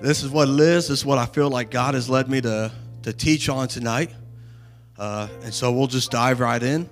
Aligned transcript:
this 0.00 0.22
is 0.22 0.30
what 0.30 0.48
it 0.48 0.60
is. 0.60 0.88
This 0.88 1.00
is 1.00 1.04
what 1.04 1.18
I 1.18 1.26
feel 1.26 1.50
like 1.50 1.70
God 1.70 1.94
has 1.94 2.08
led 2.08 2.28
me 2.28 2.40
to 2.42 2.72
to 3.02 3.12
teach 3.12 3.48
on 3.50 3.68
tonight, 3.68 4.10
uh, 4.98 5.28
and 5.42 5.52
so 5.52 5.70
we'll 5.70 5.86
just 5.86 6.10
dive 6.10 6.40
right 6.40 6.62
in. 6.62 6.88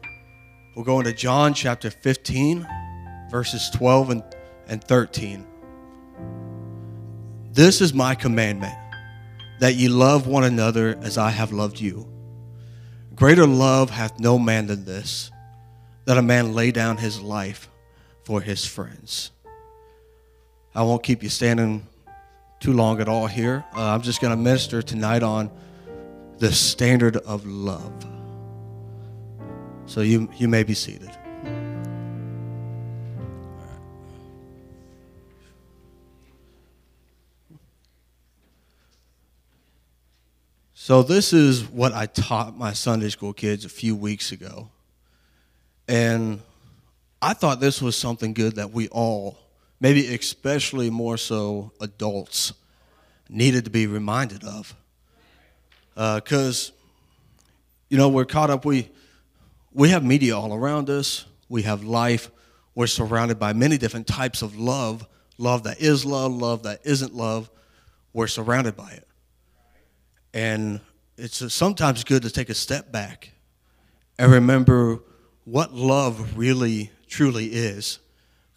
We'll 0.76 0.84
go 0.84 0.98
into 0.98 1.12
John 1.12 1.54
chapter 1.54 1.90
15, 1.90 2.66
verses 3.30 3.70
12 3.74 4.10
and, 4.10 4.22
and 4.68 4.82
13. 4.82 5.46
This 7.52 7.80
is 7.82 7.92
my 7.92 8.14
commandment 8.14 8.74
that 9.60 9.74
ye 9.74 9.88
love 9.88 10.26
one 10.26 10.44
another 10.44 10.98
as 11.02 11.18
I 11.18 11.30
have 11.30 11.52
loved 11.52 11.78
you. 11.78 12.08
Greater 13.14 13.46
love 13.46 13.90
hath 13.90 14.18
no 14.18 14.38
man 14.38 14.66
than 14.66 14.84
this, 14.84 15.30
that 16.06 16.16
a 16.16 16.22
man 16.22 16.54
lay 16.54 16.70
down 16.70 16.96
his 16.96 17.20
life 17.20 17.68
for 18.24 18.40
his 18.40 18.64
friends. 18.64 19.30
I 20.74 20.82
won't 20.82 21.02
keep 21.02 21.22
you 21.22 21.28
standing 21.28 21.86
too 22.62 22.72
long 22.72 23.00
at 23.00 23.08
all 23.08 23.26
here. 23.26 23.64
Uh, 23.74 23.88
I'm 23.88 24.02
just 24.02 24.20
going 24.20 24.30
to 24.30 24.40
minister 24.40 24.82
tonight 24.82 25.24
on 25.24 25.50
the 26.38 26.52
standard 26.52 27.16
of 27.16 27.44
love. 27.44 27.92
So 29.86 30.00
you, 30.00 30.30
you 30.36 30.46
may 30.46 30.62
be 30.62 30.74
seated. 30.74 31.10
So, 40.74 41.02
this 41.02 41.32
is 41.32 41.64
what 41.64 41.92
I 41.92 42.06
taught 42.06 42.56
my 42.56 42.72
Sunday 42.72 43.08
school 43.08 43.32
kids 43.32 43.64
a 43.64 43.68
few 43.68 43.94
weeks 43.94 44.32
ago. 44.32 44.68
And 45.86 46.40
I 47.20 47.34
thought 47.34 47.60
this 47.60 47.80
was 47.80 47.94
something 47.94 48.34
good 48.34 48.56
that 48.56 48.72
we 48.72 48.88
all 48.88 49.38
maybe 49.82 50.14
especially 50.14 50.90
more 50.90 51.16
so 51.16 51.72
adults, 51.80 52.52
needed 53.28 53.64
to 53.64 53.70
be 53.70 53.88
reminded 53.88 54.44
of. 54.44 54.76
Because, 55.96 56.70
uh, 56.70 56.72
you 57.90 57.98
know, 57.98 58.08
we're 58.08 58.24
caught 58.24 58.48
up, 58.48 58.64
we, 58.64 58.88
we 59.72 59.88
have 59.88 60.04
media 60.04 60.38
all 60.38 60.54
around 60.54 60.88
us, 60.88 61.24
we 61.48 61.62
have 61.62 61.82
life, 61.82 62.30
we're 62.76 62.86
surrounded 62.86 63.40
by 63.40 63.52
many 63.52 63.76
different 63.76 64.06
types 64.06 64.40
of 64.40 64.56
love 64.56 65.06
love 65.36 65.64
that 65.64 65.80
is 65.80 66.04
love, 66.04 66.32
love 66.32 66.62
that 66.62 66.80
isn't 66.84 67.12
love. 67.12 67.50
We're 68.12 68.28
surrounded 68.28 68.76
by 68.76 68.90
it. 68.92 69.08
And 70.32 70.80
it's 71.16 71.52
sometimes 71.52 72.04
good 72.04 72.22
to 72.22 72.30
take 72.30 72.48
a 72.48 72.54
step 72.54 72.92
back 72.92 73.32
and 74.16 74.30
remember 74.30 75.00
what 75.44 75.74
love 75.74 76.38
really, 76.38 76.92
truly 77.08 77.46
is 77.46 77.98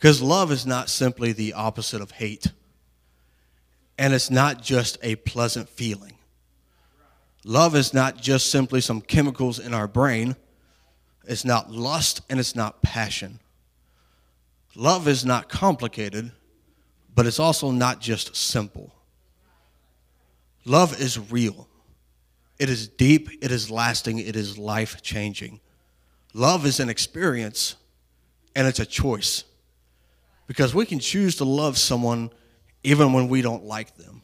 because 0.06 0.22
love 0.22 0.52
is 0.52 0.68
not 0.68 0.88
simply 0.88 1.32
the 1.32 1.54
opposite 1.54 2.00
of 2.00 2.12
hate, 2.12 2.52
and 3.98 4.14
it's 4.14 4.30
not 4.30 4.62
just 4.62 5.00
a 5.02 5.16
pleasant 5.16 5.68
feeling. 5.68 6.14
Love 7.44 7.76
is 7.76 7.92
not 7.92 8.16
just 8.16 8.52
simply 8.52 8.82
some 8.82 9.02
chemicals 9.02 9.58
in 9.58 9.74
our 9.74 9.88
brain, 9.88 10.36
it's 11.28 11.44
not 11.44 11.72
lust 11.72 12.22
and 12.30 12.40
it's 12.40 12.56
not 12.56 12.84
passion. 12.84 13.40
Love 14.76 15.08
is 15.08 15.26
not 15.26 15.50
complicated, 15.50 16.32
but 17.16 17.26
it's 17.26 17.40
also 17.40 17.72
not 17.72 18.00
just 18.00 18.36
simple. 18.36 18.94
Love 20.66 21.02
is 21.02 21.32
real. 21.32 21.68
It 22.60 22.70
is 22.70 22.88
deep, 22.88 23.28
it 23.42 23.50
is 23.50 23.72
lasting, 23.72 24.20
it 24.20 24.36
is 24.36 24.56
life 24.56 25.02
changing. 25.02 25.62
Love 26.32 26.64
is 26.64 26.80
an 26.80 26.90
experience 26.90 27.76
and 28.56 28.68
it's 28.68 28.80
a 28.80 28.86
choice 28.86 29.46
because 30.48 30.74
we 30.74 30.86
can 30.86 31.00
choose 31.00 31.36
to 31.38 31.46
love 31.46 31.78
someone 31.78 32.30
even 32.84 33.14
when 33.14 33.28
we 33.28 33.42
don't 33.42 33.64
like 33.64 33.96
them. 33.98 34.22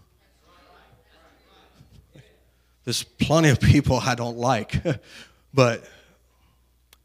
There's 2.84 3.04
plenty 3.04 3.50
of 3.50 3.60
people 3.60 3.98
I 3.98 4.16
don't 4.16 4.38
like, 4.38 4.74
but 5.54 5.84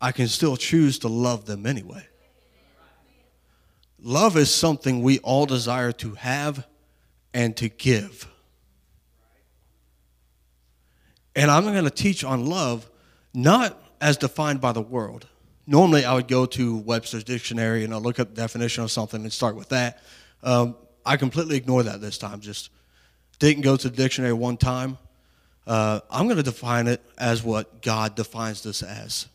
I 0.01 0.13
can 0.13 0.29
still 0.29 0.57
choose 0.57 0.99
to 1.01 1.09
love 1.09 1.47
them 1.47 1.67
anyway. 1.67 2.07
Love 4.03 4.37
is 4.37 4.55
something 4.55 5.03
we 5.03 5.19
all 5.21 5.47
desire 5.47 5.93
to 5.93 6.15
have 6.15 6.67
and 7.35 7.57
to 7.57 7.69
give. 7.69 8.29
And 11.35 11.51
I'm 11.51 11.65
going 11.65 11.85
to 11.85 11.91
teach 11.91 12.25
on 12.25 12.47
love 12.47 12.89
not 13.35 13.79
as 14.01 14.17
defined 14.17 14.61
by 14.61 14.73
the 14.73 14.81
world 14.81 15.27
normally 15.67 16.05
I 16.05 16.15
would 16.15 16.29
go 16.29 16.47
to 16.47 16.77
Webster's 16.79 17.25
dictionary 17.25 17.85
and 17.85 17.93
I'll 17.93 18.01
look 18.01 18.21
up 18.21 18.29
the 18.29 18.41
definition 18.41 18.85
of 18.85 18.91
something 18.91 19.23
and 19.23 19.33
start 19.33 19.57
with 19.57 19.69
that. 19.71 20.03
Um, 20.43 20.77
I 21.05 21.17
completely 21.17 21.57
ignore 21.57 21.83
that 21.83 22.01
this 22.01 22.19
time. 22.19 22.41
Just 22.41 22.71
didn't 23.39 23.63
go 23.63 23.77
to 23.77 23.89
the 23.89 23.97
dictionary 23.97 24.33
one 24.33 24.57
time. 24.57 24.99
Uh, 25.67 26.01
I'm 26.11 26.27
going 26.27 26.37
to 26.37 26.43
define 26.43 26.87
it 26.87 27.03
as 27.19 27.43
what 27.43 27.83
God 27.83 28.15
defines 28.15 28.63
this 28.63 28.83
as. 28.83 29.27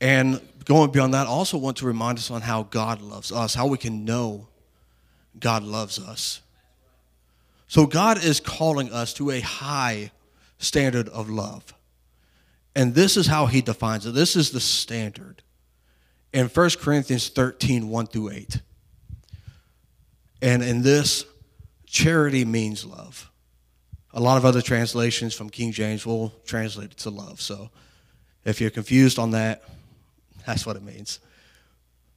And 0.00 0.40
going 0.64 0.90
beyond 0.90 1.14
that, 1.14 1.26
I 1.26 1.30
also 1.30 1.58
want 1.58 1.76
to 1.78 1.86
remind 1.86 2.18
us 2.18 2.30
on 2.30 2.40
how 2.40 2.64
God 2.64 3.00
loves 3.00 3.32
us, 3.32 3.54
how 3.54 3.66
we 3.66 3.78
can 3.78 4.04
know 4.04 4.48
God 5.38 5.62
loves 5.62 5.98
us. 5.98 6.40
So 7.68 7.86
God 7.86 8.22
is 8.22 8.38
calling 8.38 8.92
us 8.92 9.14
to 9.14 9.30
a 9.30 9.40
high 9.40 10.10
standard 10.58 11.08
of 11.08 11.30
love. 11.30 11.72
And 12.74 12.94
this 12.94 13.16
is 13.16 13.26
how 13.26 13.46
he 13.46 13.60
defines 13.60 14.06
it. 14.06 14.14
This 14.14 14.36
is 14.36 14.50
the 14.50 14.60
standard 14.60 15.42
in 16.32 16.46
1 16.46 16.70
Corinthians 16.80 17.28
13 17.28 17.88
1 17.88 18.06
through 18.06 18.30
8. 18.30 18.60
And 20.40 20.62
in 20.62 20.82
this, 20.82 21.24
charity 21.86 22.44
means 22.44 22.84
love. 22.84 23.30
A 24.14 24.20
lot 24.20 24.36
of 24.36 24.44
other 24.44 24.60
translations 24.60 25.34
from 25.34 25.50
King 25.50 25.72
James 25.72 26.04
will 26.04 26.30
translate 26.44 26.92
it 26.92 26.96
to 26.98 27.10
love. 27.10 27.40
So 27.40 27.70
if 28.44 28.60
you're 28.60 28.70
confused 28.70 29.18
on 29.18 29.30
that, 29.30 29.62
that's 30.46 30.66
what 30.66 30.76
it 30.76 30.82
means. 30.82 31.20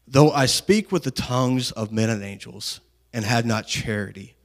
Though 0.08 0.32
I 0.32 0.46
speak 0.46 0.92
with 0.92 1.04
the 1.04 1.12
tongues 1.12 1.72
of 1.72 1.92
men 1.92 2.10
and 2.10 2.24
angels 2.24 2.80
and 3.14 3.26
have 3.26 3.46
not 3.46 3.68
charity, 3.68 4.36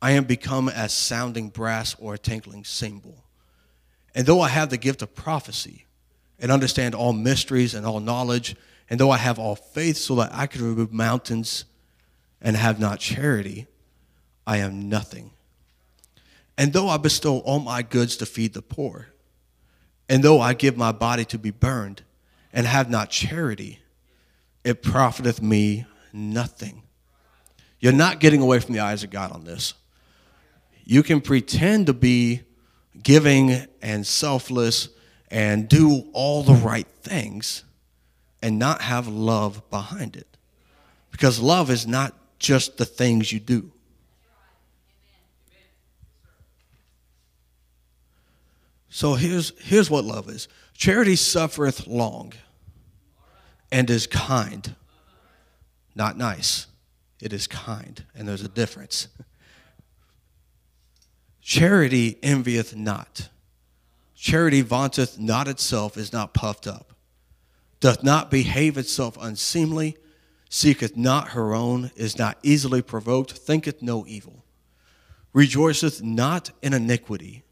I 0.00 0.12
am 0.12 0.24
become 0.24 0.68
as 0.68 0.92
sounding 0.92 1.48
brass 1.48 1.94
or 1.98 2.14
a 2.14 2.18
tinkling 2.18 2.64
cymbal. 2.64 3.24
And 4.14 4.26
though 4.26 4.40
I 4.40 4.48
have 4.48 4.70
the 4.70 4.76
gift 4.76 5.02
of 5.02 5.14
prophecy 5.14 5.86
and 6.38 6.50
understand 6.50 6.94
all 6.94 7.12
mysteries 7.12 7.74
and 7.74 7.86
all 7.86 8.00
knowledge, 8.00 8.56
and 8.90 9.00
though 9.00 9.10
I 9.10 9.16
have 9.16 9.38
all 9.38 9.56
faith 9.56 9.96
so 9.96 10.16
that 10.16 10.34
I 10.34 10.46
could 10.46 10.60
remove 10.60 10.92
mountains 10.92 11.64
and 12.40 12.56
have 12.56 12.78
not 12.78 12.98
charity, 12.98 13.66
I 14.46 14.58
am 14.58 14.88
nothing. 14.88 15.30
And 16.58 16.72
though 16.72 16.88
I 16.88 16.98
bestow 16.98 17.38
all 17.38 17.58
my 17.58 17.82
goods 17.82 18.16
to 18.18 18.26
feed 18.26 18.52
the 18.52 18.62
poor, 18.62 19.08
and 20.08 20.22
though 20.22 20.40
I 20.40 20.52
give 20.52 20.76
my 20.76 20.92
body 20.92 21.24
to 21.26 21.38
be 21.38 21.50
burned 21.50 22.02
and 22.52 22.66
have 22.66 22.90
not 22.90 23.08
charity, 23.08 23.80
it 24.62 24.82
profiteth 24.82 25.40
me 25.40 25.86
nothing. 26.12 26.82
You're 27.80 27.92
not 27.92 28.20
getting 28.20 28.42
away 28.42 28.60
from 28.60 28.74
the 28.74 28.80
eyes 28.80 29.02
of 29.02 29.10
God 29.10 29.32
on 29.32 29.44
this. 29.44 29.74
You 30.84 31.02
can 31.02 31.20
pretend 31.20 31.86
to 31.86 31.94
be 31.94 32.42
giving 33.00 33.66
and 33.80 34.06
selfless 34.06 34.88
and 35.30 35.68
do 35.68 36.04
all 36.12 36.42
the 36.42 36.54
right 36.54 36.86
things 37.02 37.64
and 38.42 38.58
not 38.58 38.82
have 38.82 39.08
love 39.08 39.68
behind 39.70 40.16
it. 40.16 40.36
Because 41.10 41.40
love 41.40 41.70
is 41.70 41.86
not 41.86 42.14
just 42.38 42.76
the 42.76 42.84
things 42.84 43.32
you 43.32 43.40
do. 43.40 43.72
So 48.88 49.14
here's, 49.14 49.58
here's 49.58 49.90
what 49.90 50.04
love 50.04 50.28
is 50.28 50.48
charity 50.74 51.16
suffereth 51.16 51.86
long 51.86 52.34
and 53.70 53.88
is 53.88 54.06
kind, 54.06 54.74
not 55.94 56.18
nice. 56.18 56.66
It 57.20 57.32
is 57.32 57.46
kind, 57.46 58.04
and 58.14 58.28
there's 58.28 58.42
a 58.42 58.48
difference. 58.48 59.08
Charity 61.42 62.18
envieth 62.22 62.76
not. 62.76 63.28
Charity 64.14 64.60
vaunteth 64.60 65.18
not 65.18 65.48
itself, 65.48 65.96
is 65.96 66.12
not 66.12 66.32
puffed 66.32 66.68
up, 66.68 66.94
doth 67.80 68.04
not 68.04 68.30
behave 68.30 68.78
itself 68.78 69.18
unseemly, 69.20 69.96
seeketh 70.48 70.96
not 70.96 71.30
her 71.30 71.52
own, 71.52 71.90
is 71.96 72.16
not 72.16 72.38
easily 72.44 72.80
provoked, 72.80 73.32
thinketh 73.32 73.82
no 73.82 74.06
evil, 74.06 74.44
rejoiceth 75.32 76.00
not 76.00 76.52
in 76.62 76.72
iniquity, 76.72 77.42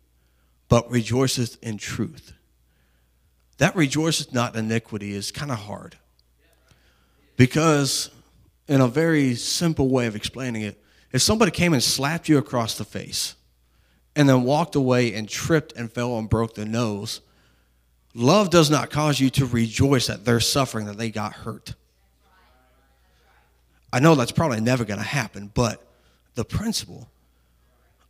but 0.68 0.88
rejoiceth 0.88 1.58
in 1.60 1.76
truth. 1.76 2.32
That 3.58 3.74
rejoiceth 3.74 4.32
not 4.32 4.54
in 4.54 4.66
iniquity 4.66 5.12
is 5.12 5.32
kind 5.32 5.50
of 5.50 5.58
hard. 5.58 5.96
Because, 7.36 8.10
in 8.68 8.80
a 8.80 8.86
very 8.86 9.34
simple 9.34 9.88
way 9.88 10.06
of 10.06 10.14
explaining 10.14 10.62
it, 10.62 10.80
if 11.10 11.22
somebody 11.22 11.50
came 11.50 11.72
and 11.72 11.82
slapped 11.82 12.28
you 12.28 12.38
across 12.38 12.78
the 12.78 12.84
face 12.84 13.34
and 14.20 14.28
then 14.28 14.42
walked 14.42 14.74
away 14.74 15.14
and 15.14 15.26
tripped 15.26 15.72
and 15.72 15.90
fell 15.90 16.18
and 16.18 16.28
broke 16.28 16.54
the 16.54 16.66
nose, 16.66 17.22
love 18.12 18.50
does 18.50 18.68
not 18.68 18.90
cause 18.90 19.18
you 19.18 19.30
to 19.30 19.46
rejoice 19.46 20.10
at 20.10 20.26
their 20.26 20.40
suffering 20.40 20.84
that 20.84 20.98
they 20.98 21.10
got 21.10 21.32
hurt. 21.32 21.72
I 23.90 23.98
know 23.98 24.14
that's 24.14 24.30
probably 24.30 24.60
never 24.60 24.84
going 24.84 25.00
to 25.00 25.06
happen, 25.06 25.50
but 25.54 25.82
the 26.34 26.44
principle 26.44 27.08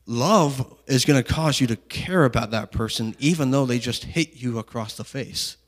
love 0.04 0.76
is 0.88 1.04
going 1.04 1.22
to 1.22 1.32
cause 1.32 1.60
you 1.60 1.68
to 1.68 1.76
care 1.76 2.24
about 2.24 2.50
that 2.50 2.72
person 2.72 3.14
even 3.20 3.52
though 3.52 3.64
they 3.64 3.78
just 3.78 4.02
hit 4.02 4.34
you 4.34 4.58
across 4.58 4.96
the 4.96 5.04
face. 5.04 5.58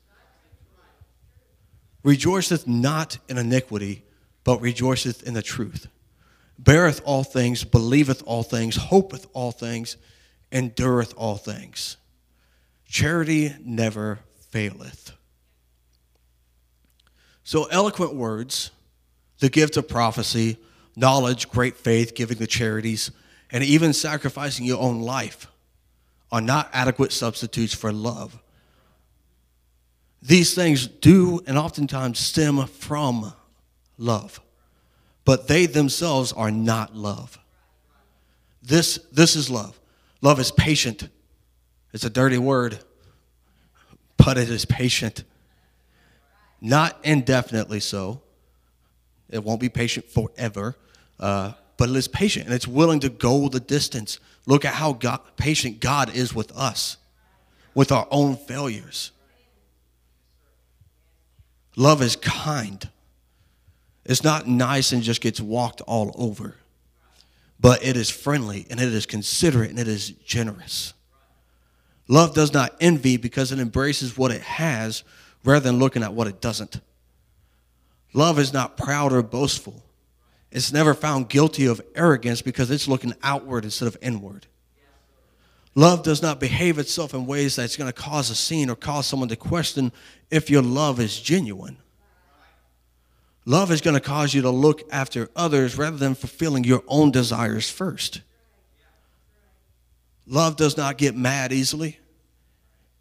Rejoiceth 2.03 2.67
not 2.67 3.17
in 3.29 3.37
iniquity, 3.37 4.03
but 4.43 4.59
rejoiceth 4.59 5.23
in 5.23 5.35
the 5.35 5.41
truth. 5.41 5.87
Beareth 6.59 7.01
all 7.05 7.23
things, 7.23 7.63
believeth 7.63 8.21
all 8.25 8.43
things, 8.43 8.75
hopeth 8.75 9.25
all 9.31 9.53
things, 9.53 9.95
endureth 10.53 11.13
all 11.17 11.35
things. 11.35 11.97
Charity 12.87 13.53
never 13.59 14.19
faileth. 14.51 15.11
So, 17.43 17.65
eloquent 17.65 18.13
words, 18.15 18.71
the 19.39 19.49
gift 19.49 19.75
of 19.75 19.89
prophecy, 19.89 20.57
knowledge, 20.95 21.49
great 21.49 21.75
faith, 21.75 22.15
giving 22.15 22.37
the 22.37 22.47
charities, 22.47 23.11
and 23.51 23.63
even 23.63 23.91
sacrificing 23.91 24.65
your 24.65 24.79
own 24.79 25.01
life 25.01 25.47
are 26.31 26.39
not 26.39 26.69
adequate 26.71 27.11
substitutes 27.11 27.73
for 27.73 27.91
love. 27.91 28.39
These 30.21 30.55
things 30.55 30.87
do 30.87 31.41
and 31.45 31.57
oftentimes 31.57 32.17
stem 32.19 32.65
from 32.67 33.33
love, 33.97 34.39
but 35.25 35.47
they 35.47 35.65
themselves 35.65 36.31
are 36.31 36.51
not 36.51 36.95
love. 36.95 37.37
This, 38.61 38.99
this 39.11 39.35
is 39.35 39.49
love. 39.49 39.77
Love 40.23 40.39
is 40.39 40.51
patient. 40.51 41.09
It's 41.91 42.05
a 42.05 42.09
dirty 42.09 42.37
word, 42.37 42.79
but 44.17 44.37
it 44.37 44.49
is 44.49 44.63
patient. 44.63 45.25
Not 46.61 46.97
indefinitely 47.03 47.81
so. 47.81 48.21
It 49.29 49.43
won't 49.43 49.59
be 49.59 49.67
patient 49.67 50.09
forever, 50.09 50.77
uh, 51.19 51.51
but 51.75 51.89
it 51.89 51.95
is 51.97 52.07
patient 52.07 52.45
and 52.45 52.55
it's 52.55 52.67
willing 52.67 53.01
to 53.01 53.09
go 53.09 53.49
the 53.49 53.59
distance. 53.59 54.17
Look 54.45 54.63
at 54.63 54.75
how 54.75 54.93
God, 54.93 55.19
patient 55.35 55.81
God 55.81 56.15
is 56.15 56.33
with 56.33 56.55
us, 56.55 56.95
with 57.75 57.91
our 57.91 58.07
own 58.09 58.37
failures. 58.37 59.11
Love 61.75 62.01
is 62.01 62.15
kind. 62.15 62.89
It's 64.05 64.23
not 64.23 64.47
nice 64.47 64.93
and 64.93 65.03
just 65.03 65.19
gets 65.19 65.41
walked 65.41 65.81
all 65.81 66.15
over, 66.17 66.55
but 67.63 67.81
it 67.81 67.95
is 67.95 68.09
friendly 68.09 68.67
and 68.69 68.77
it 68.81 68.93
is 68.93 69.05
considerate 69.05 69.69
and 69.69 69.79
it 69.79 69.87
is 69.87 70.09
generous. 70.09 70.93
Love 72.09 72.35
does 72.35 72.53
not 72.53 72.75
envy 72.81 73.15
because 73.15 73.53
it 73.53 73.59
embraces 73.59 74.17
what 74.17 74.31
it 74.31 74.41
has 74.41 75.05
rather 75.45 75.61
than 75.61 75.79
looking 75.79 76.03
at 76.03 76.13
what 76.13 76.27
it 76.27 76.41
doesn't. 76.41 76.81
Love 78.13 78.37
is 78.37 78.51
not 78.51 78.75
proud 78.75 79.13
or 79.13 79.23
boastful. 79.23 79.81
It's 80.51 80.73
never 80.73 80.93
found 80.93 81.29
guilty 81.29 81.65
of 81.65 81.81
arrogance 81.95 82.41
because 82.41 82.69
it's 82.69 82.89
looking 82.89 83.13
outward 83.23 83.63
instead 83.63 83.87
of 83.87 83.97
inward. 84.01 84.45
Love 85.73 86.03
does 86.03 86.21
not 86.21 86.41
behave 86.41 86.77
itself 86.77 87.13
in 87.13 87.25
ways 87.25 87.55
that's 87.55 87.77
going 87.77 87.91
to 87.91 87.93
cause 87.93 88.29
a 88.29 88.35
scene 88.35 88.69
or 88.69 88.75
cause 88.75 89.07
someone 89.07 89.29
to 89.29 89.37
question 89.37 89.93
if 90.29 90.49
your 90.49 90.61
love 90.61 90.99
is 90.99 91.17
genuine. 91.17 91.77
Love 93.45 93.71
is 93.71 93.81
going 93.81 93.93
to 93.93 93.99
cause 93.99 94.33
you 94.33 94.41
to 94.41 94.49
look 94.49 94.81
after 94.91 95.29
others 95.35 95.77
rather 95.77 95.97
than 95.97 96.15
fulfilling 96.15 96.63
your 96.63 96.83
own 96.87 97.11
desires 97.11 97.69
first. 97.69 98.21
Love 100.25 100.55
does 100.55 100.77
not 100.77 100.97
get 100.97 101.15
mad 101.15 101.51
easily. 101.51 101.99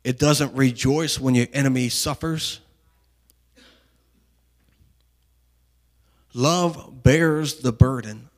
It 0.03 0.19
doesn't 0.19 0.55
rejoice 0.55 1.21
when 1.21 1.37
your 1.37 1.47
enemy 1.53 1.89
suffers. 1.89 2.61
Love 6.35 7.03
bears 7.03 7.61
the 7.61 7.73
burden 7.73 8.29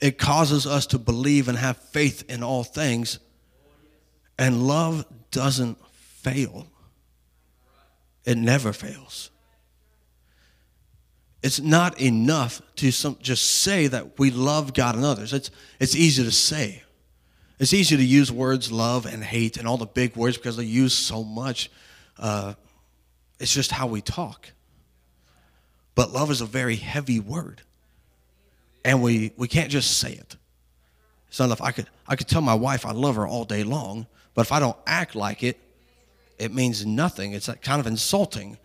it 0.00 0.16
causes 0.16 0.66
us 0.66 0.86
to 0.86 0.98
believe 0.98 1.48
and 1.48 1.58
have 1.58 1.76
faith 1.76 2.28
in 2.28 2.42
all 2.42 2.64
things. 2.64 3.18
And 4.38 4.66
love 4.66 5.04
doesn't 5.30 5.78
fail, 5.92 6.66
it 8.24 8.38
never 8.38 8.72
fails. 8.72 9.30
It's 11.42 11.60
not 11.60 12.00
enough 12.00 12.60
to 12.76 12.90
some, 12.90 13.16
just 13.20 13.62
say 13.62 13.86
that 13.86 14.18
we 14.18 14.30
love 14.30 14.74
God 14.74 14.94
and 14.94 15.04
others. 15.04 15.32
It's, 15.32 15.50
it's 15.78 15.96
easy 15.96 16.22
to 16.22 16.30
say. 16.30 16.82
It's 17.58 17.72
easy 17.72 17.96
to 17.96 18.04
use 18.04 18.30
words 18.30 18.70
love 18.70 19.06
and 19.06 19.22
hate 19.22 19.56
and 19.56 19.66
all 19.66 19.76
the 19.76 19.86
big 19.86 20.16
words 20.16 20.36
because 20.36 20.56
they're 20.56 20.64
used 20.64 20.96
so 20.96 21.22
much. 21.22 21.70
Uh, 22.18 22.54
it's 23.38 23.52
just 23.52 23.70
how 23.70 23.86
we 23.86 24.00
talk. 24.00 24.50
But 25.94 26.12
love 26.12 26.30
is 26.30 26.40
a 26.40 26.46
very 26.46 26.76
heavy 26.76 27.20
word 27.20 27.62
and 28.84 29.02
we, 29.02 29.32
we 29.36 29.48
can't 29.48 29.70
just 29.70 29.98
say 29.98 30.12
it. 30.12 30.36
So 31.30 31.50
if 31.50 31.62
I 31.62 31.70
could 31.70 31.86
I 32.08 32.16
could 32.16 32.28
tell 32.28 32.40
my 32.42 32.54
wife 32.54 32.84
I 32.84 32.92
love 32.92 33.16
her 33.16 33.26
all 33.26 33.44
day 33.44 33.62
long, 33.62 34.06
but 34.34 34.42
if 34.42 34.52
I 34.52 34.58
don't 34.58 34.76
act 34.86 35.14
like 35.14 35.42
it, 35.42 35.58
it 36.38 36.52
means 36.52 36.84
nothing. 36.84 37.32
It's 37.32 37.48
kind 37.62 37.80
of 37.80 37.86
insulting. 37.86 38.58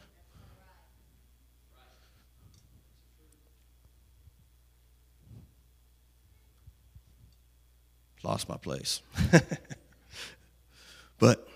Lost 8.25 8.49
my 8.49 8.57
place. 8.57 9.03
but 11.19 11.47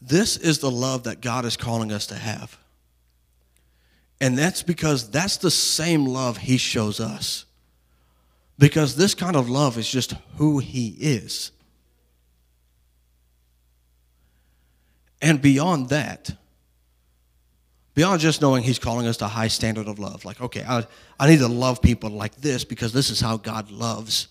this 0.00 0.36
is 0.36 0.60
the 0.60 0.70
love 0.70 1.02
that 1.04 1.20
God 1.20 1.44
is 1.44 1.56
calling 1.56 1.90
us 1.90 2.06
to 2.06 2.14
have. 2.14 2.56
And 4.20 4.38
that's 4.38 4.62
because 4.62 5.10
that's 5.10 5.38
the 5.38 5.50
same 5.50 6.06
love 6.06 6.36
He 6.38 6.56
shows 6.56 7.00
us. 7.00 7.46
Because 8.60 8.94
this 8.94 9.16
kind 9.16 9.34
of 9.34 9.50
love 9.50 9.76
is 9.76 9.90
just 9.90 10.14
who 10.36 10.60
He 10.60 10.94
is. 11.00 11.50
And 15.20 15.42
beyond 15.42 15.88
that, 15.88 16.36
beyond 17.94 18.20
just 18.20 18.40
knowing 18.40 18.62
He's 18.62 18.78
calling 18.78 19.08
us 19.08 19.16
to 19.16 19.24
a 19.24 19.28
high 19.28 19.48
standard 19.48 19.88
of 19.88 19.98
love, 19.98 20.24
like, 20.24 20.40
okay, 20.40 20.62
I, 20.62 20.86
I 21.18 21.28
need 21.28 21.40
to 21.40 21.48
love 21.48 21.82
people 21.82 22.10
like 22.10 22.36
this 22.36 22.64
because 22.64 22.92
this 22.92 23.10
is 23.10 23.20
how 23.20 23.36
God 23.36 23.72
loves. 23.72 24.28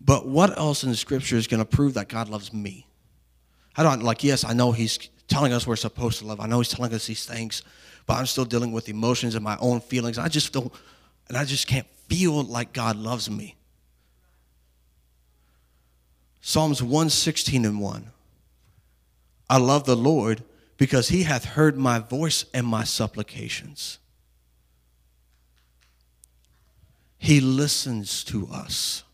But 0.00 0.26
what 0.26 0.56
else 0.56 0.82
in 0.82 0.90
the 0.90 0.96
scripture 0.96 1.36
is 1.36 1.46
going 1.46 1.62
to 1.62 1.64
prove 1.64 1.94
that 1.94 2.08
God 2.08 2.28
loves 2.28 2.52
me? 2.52 2.86
I 3.76 3.82
don't 3.82 4.02
like, 4.02 4.24
yes, 4.24 4.44
I 4.44 4.52
know 4.52 4.72
He's 4.72 4.98
telling 5.28 5.52
us 5.52 5.66
we're 5.66 5.76
supposed 5.76 6.18
to 6.20 6.26
love. 6.26 6.40
I 6.40 6.46
know 6.46 6.58
He's 6.58 6.68
telling 6.68 6.92
us 6.94 7.06
these 7.06 7.26
things 7.26 7.62
but 8.10 8.18
I'm 8.18 8.26
still 8.26 8.44
dealing 8.44 8.72
with 8.72 8.88
emotions 8.88 9.36
and 9.36 9.44
my 9.44 9.56
own 9.60 9.80
feelings. 9.80 10.18
I 10.18 10.26
just 10.26 10.52
don't, 10.52 10.72
and 11.28 11.36
I 11.36 11.44
just 11.44 11.68
can't 11.68 11.86
feel 12.08 12.42
like 12.42 12.72
God 12.72 12.96
loves 12.96 13.30
me. 13.30 13.54
Psalms 16.40 16.82
116 16.82 17.64
and 17.64 17.80
1. 17.80 18.06
I 19.48 19.58
love 19.58 19.84
the 19.84 19.94
Lord 19.94 20.42
because 20.76 21.10
he 21.10 21.22
hath 21.22 21.44
heard 21.44 21.78
my 21.78 22.00
voice 22.00 22.46
and 22.52 22.66
my 22.66 22.82
supplications. 22.82 24.00
He 27.16 27.40
listens 27.40 28.24
to 28.24 28.48
us. 28.48 29.04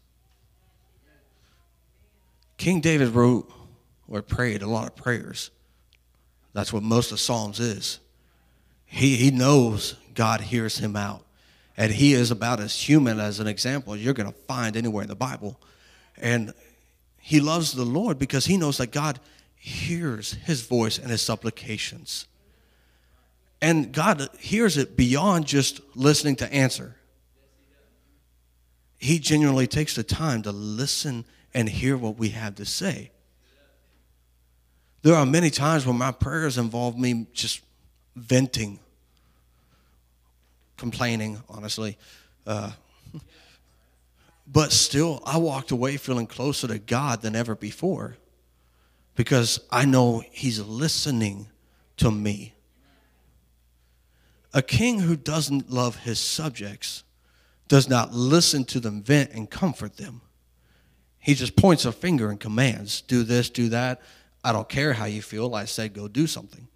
King 2.56 2.80
David 2.80 3.08
wrote 3.08 3.50
or 4.08 4.22
prayed 4.22 4.62
a 4.62 4.66
lot 4.66 4.86
of 4.86 4.96
prayers. 4.96 5.50
That's 6.52 6.72
what 6.72 6.82
most 6.82 7.12
of 7.12 7.20
Psalms 7.20 7.60
is. 7.60 7.98
He, 8.86 9.16
he 9.16 9.30
knows 9.30 9.94
God 10.14 10.40
hears 10.40 10.78
him 10.78 10.96
out. 10.96 11.22
And 11.76 11.92
he 11.92 12.14
is 12.14 12.30
about 12.30 12.60
as 12.60 12.80
human 12.80 13.20
as 13.20 13.38
an 13.40 13.46
example 13.46 13.94
you're 13.96 14.14
going 14.14 14.32
to 14.32 14.38
find 14.46 14.76
anywhere 14.76 15.02
in 15.02 15.08
the 15.08 15.14
Bible. 15.14 15.60
And 16.16 16.54
he 17.18 17.40
loves 17.40 17.72
the 17.72 17.84
Lord 17.84 18.18
because 18.18 18.46
he 18.46 18.56
knows 18.56 18.78
that 18.78 18.92
God 18.92 19.20
hears 19.56 20.32
his 20.44 20.62
voice 20.62 20.98
and 20.98 21.10
his 21.10 21.20
supplications. 21.20 22.26
And 23.60 23.92
God 23.92 24.28
hears 24.38 24.76
it 24.76 24.96
beyond 24.96 25.46
just 25.46 25.80
listening 25.94 26.36
to 26.36 26.52
answer. 26.52 26.96
He 28.98 29.18
genuinely 29.18 29.66
takes 29.66 29.94
the 29.94 30.02
time 30.02 30.42
to 30.42 30.52
listen 30.52 31.25
and 31.56 31.68
hear 31.68 31.96
what 31.96 32.18
we 32.18 32.28
have 32.28 32.54
to 32.56 32.66
say. 32.66 33.10
There 35.02 35.14
are 35.14 35.25
many 35.25 35.48
times 35.48 35.86
when 35.86 35.96
my 35.96 36.12
prayers 36.12 36.58
involve 36.58 36.98
me 36.98 37.26
just 37.32 37.62
venting, 38.14 38.78
complaining, 40.76 41.42
honestly. 41.48 41.98
Uh, 42.46 42.70
But 44.48 44.70
still, 44.70 45.25
I 45.26 45.38
walked 45.38 45.72
away 45.72 45.96
feeling 45.96 46.28
closer 46.28 46.68
to 46.68 46.78
God 46.78 47.20
than 47.20 47.34
ever 47.34 47.56
before 47.56 48.16
because 49.16 49.58
I 49.72 49.84
know 49.86 50.22
He's 50.30 50.60
listening 50.60 51.48
to 51.96 52.12
me. 52.12 52.54
A 54.54 54.62
king 54.62 55.00
who 55.00 55.16
doesn't 55.16 55.68
love 55.68 55.96
his 55.96 56.20
subjects 56.20 57.02
does 57.66 57.88
not 57.88 58.12
listen 58.12 58.64
to 58.66 58.78
them 58.78 59.02
vent 59.02 59.32
and 59.32 59.50
comfort 59.50 59.96
them. 59.96 60.20
He 61.26 61.35
just 61.35 61.56
points 61.56 61.85
a 61.85 61.90
finger 61.90 62.30
and 62.30 62.38
commands 62.38 63.00
do 63.00 63.25
this, 63.25 63.50
do 63.50 63.71
that. 63.71 64.00
I 64.45 64.52
don't 64.52 64.68
care 64.68 64.92
how 64.92 65.06
you 65.06 65.21
feel. 65.21 65.56
I 65.56 65.64
said 65.64 65.92
go 65.92 66.06
do 66.06 66.28
something. 66.28 66.68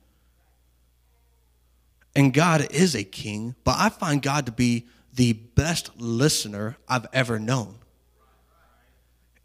And 2.17 2.35
God 2.35 2.67
is 2.73 2.97
a 2.97 3.05
king, 3.05 3.55
but 3.63 3.77
I 3.79 3.91
find 3.91 4.21
God 4.21 4.47
to 4.47 4.53
be 4.53 4.89
the 5.15 5.35
best 5.35 5.97
listener 6.01 6.77
I've 6.89 7.07
ever 7.13 7.39
known. 7.39 7.77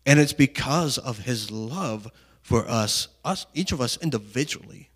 And 0.08 0.20
it's 0.20 0.34
because 0.34 0.98
of 0.98 1.20
his 1.20 1.52
love 1.52 2.12
for 2.42 2.68
us, 2.68 3.08
us 3.24 3.46
each 3.54 3.72
of 3.72 3.82
us 3.82 4.00
individually, 4.02 4.90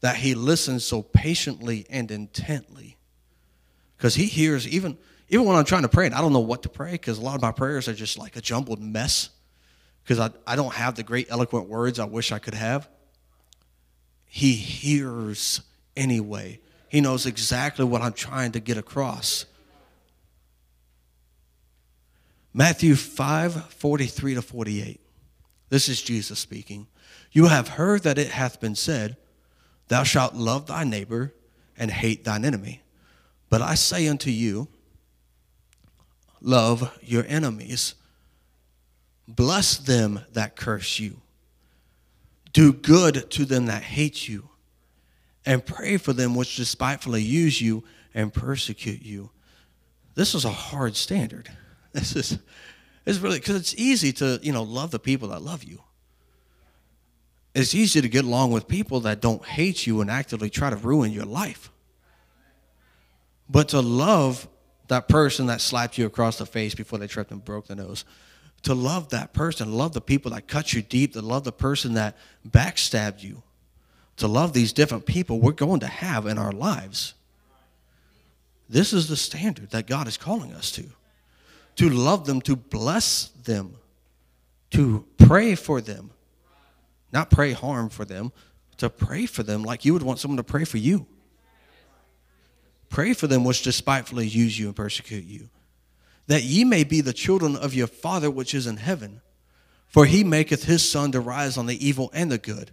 that 0.00 0.16
he 0.16 0.34
listens 0.34 0.82
so 0.82 1.02
patiently 1.02 1.84
and 1.90 2.10
intently. 2.10 2.96
Because 3.98 4.14
he 4.14 4.24
hears 4.24 4.66
even 4.66 4.96
even 5.28 5.44
when 5.44 5.56
I'm 5.56 5.64
trying 5.64 5.82
to 5.82 5.88
pray 5.88 6.06
and 6.06 6.14
I 6.14 6.20
don't 6.20 6.32
know 6.32 6.40
what 6.40 6.62
to 6.62 6.68
pray, 6.68 6.92
because 6.92 7.18
a 7.18 7.20
lot 7.20 7.34
of 7.34 7.42
my 7.42 7.52
prayers 7.52 7.88
are 7.88 7.94
just 7.94 8.18
like 8.18 8.36
a 8.36 8.40
jumbled 8.40 8.80
mess. 8.80 9.30
Because 10.02 10.20
I, 10.20 10.30
I 10.52 10.54
don't 10.54 10.74
have 10.74 10.94
the 10.94 11.02
great 11.02 11.26
eloquent 11.30 11.68
words 11.68 11.98
I 11.98 12.04
wish 12.04 12.30
I 12.30 12.38
could 12.38 12.54
have. 12.54 12.88
He 14.26 14.52
hears 14.52 15.62
anyway. 15.96 16.60
He 16.88 17.00
knows 17.00 17.26
exactly 17.26 17.84
what 17.84 18.02
I'm 18.02 18.12
trying 18.12 18.52
to 18.52 18.60
get 18.60 18.76
across. 18.76 19.46
Matthew 22.54 22.94
5 22.94 23.66
43 23.72 24.34
to 24.34 24.42
48. 24.42 25.00
This 25.68 25.88
is 25.88 26.00
Jesus 26.00 26.38
speaking. 26.38 26.86
You 27.32 27.46
have 27.46 27.68
heard 27.68 28.02
that 28.04 28.18
it 28.18 28.28
hath 28.28 28.60
been 28.60 28.76
said, 28.76 29.16
Thou 29.88 30.04
shalt 30.04 30.34
love 30.34 30.66
thy 30.66 30.84
neighbor 30.84 31.34
and 31.76 31.90
hate 31.90 32.24
thine 32.24 32.44
enemy. 32.44 32.82
But 33.50 33.62
I 33.62 33.74
say 33.74 34.08
unto 34.08 34.30
you, 34.30 34.68
Love 36.46 36.96
your 37.02 37.24
enemies, 37.26 37.96
bless 39.26 39.78
them 39.78 40.20
that 40.32 40.54
curse 40.54 41.00
you, 41.00 41.16
do 42.52 42.72
good 42.72 43.28
to 43.32 43.44
them 43.44 43.66
that 43.66 43.82
hate 43.82 44.28
you, 44.28 44.48
and 45.44 45.66
pray 45.66 45.96
for 45.96 46.12
them 46.12 46.36
which 46.36 46.54
despitefully 46.54 47.20
use 47.20 47.60
you 47.60 47.82
and 48.14 48.32
persecute 48.32 49.02
you. 49.02 49.28
This 50.14 50.36
is 50.36 50.44
a 50.44 50.50
hard 50.50 50.94
standard. 50.94 51.50
This 51.92 52.14
is 52.14 52.38
it's 53.06 53.18
really 53.18 53.38
because 53.38 53.56
it's 53.56 53.74
easy 53.74 54.12
to 54.14 54.38
you 54.42 54.52
know 54.52 54.62
love 54.62 54.92
the 54.92 54.98
people 55.00 55.28
that 55.30 55.42
love 55.42 55.64
you. 55.64 55.82
It's 57.56 57.74
easy 57.74 58.00
to 58.02 58.08
get 58.08 58.24
along 58.24 58.52
with 58.52 58.68
people 58.68 59.00
that 59.00 59.20
don't 59.20 59.44
hate 59.44 59.84
you 59.84 60.00
and 60.00 60.10
actively 60.10 60.48
try 60.48 60.70
to 60.70 60.76
ruin 60.76 61.10
your 61.10 61.24
life. 61.24 61.72
But 63.48 63.70
to 63.70 63.80
love 63.80 64.46
that 64.88 65.08
person 65.08 65.46
that 65.46 65.60
slapped 65.60 65.98
you 65.98 66.06
across 66.06 66.38
the 66.38 66.46
face 66.46 66.74
before 66.74 66.98
they 66.98 67.06
tripped 67.06 67.30
and 67.30 67.44
broke 67.44 67.66
the 67.66 67.74
nose, 67.74 68.04
to 68.62 68.74
love 68.74 69.10
that 69.10 69.32
person, 69.32 69.72
love 69.72 69.92
the 69.92 70.00
people 70.00 70.32
that 70.32 70.48
cut 70.48 70.72
you 70.72 70.82
deep, 70.82 71.12
to 71.12 71.22
love 71.22 71.44
the 71.44 71.52
person 71.52 71.94
that 71.94 72.16
backstabbed 72.48 73.22
you, 73.22 73.42
to 74.16 74.26
love 74.26 74.52
these 74.52 74.72
different 74.72 75.06
people 75.06 75.40
we're 75.40 75.52
going 75.52 75.80
to 75.80 75.86
have 75.86 76.26
in 76.26 76.38
our 76.38 76.52
lives. 76.52 77.14
This 78.68 78.92
is 78.92 79.08
the 79.08 79.16
standard 79.16 79.70
that 79.70 79.86
God 79.86 80.08
is 80.08 80.16
calling 80.16 80.52
us 80.52 80.70
to. 80.72 80.84
To 81.76 81.90
love 81.90 82.26
them, 82.26 82.40
to 82.42 82.56
bless 82.56 83.28
them, 83.28 83.76
to 84.70 85.04
pray 85.18 85.54
for 85.54 85.80
them, 85.80 86.10
not 87.12 87.30
pray 87.30 87.52
harm 87.52 87.88
for 87.88 88.04
them, 88.04 88.32
to 88.78 88.90
pray 88.90 89.26
for 89.26 89.42
them 89.42 89.62
like 89.62 89.84
you 89.84 89.92
would 89.92 90.02
want 90.02 90.18
someone 90.18 90.38
to 90.38 90.44
pray 90.44 90.64
for 90.64 90.78
you. 90.78 91.06
Pray 92.88 93.12
for 93.12 93.26
them 93.26 93.44
which 93.44 93.62
despitefully 93.62 94.26
use 94.26 94.58
you 94.58 94.66
and 94.66 94.76
persecute 94.76 95.24
you, 95.24 95.48
that 96.26 96.42
ye 96.42 96.64
may 96.64 96.84
be 96.84 97.00
the 97.00 97.12
children 97.12 97.56
of 97.56 97.74
your 97.74 97.86
Father 97.86 98.30
which 98.30 98.54
is 98.54 98.66
in 98.66 98.78
heaven. 98.78 99.20
For 99.88 100.04
he 100.04 100.24
maketh 100.24 100.64
his 100.64 100.88
sun 100.88 101.12
to 101.12 101.20
rise 101.20 101.56
on 101.56 101.66
the 101.66 101.86
evil 101.86 102.10
and 102.12 102.30
the 102.30 102.38
good, 102.38 102.72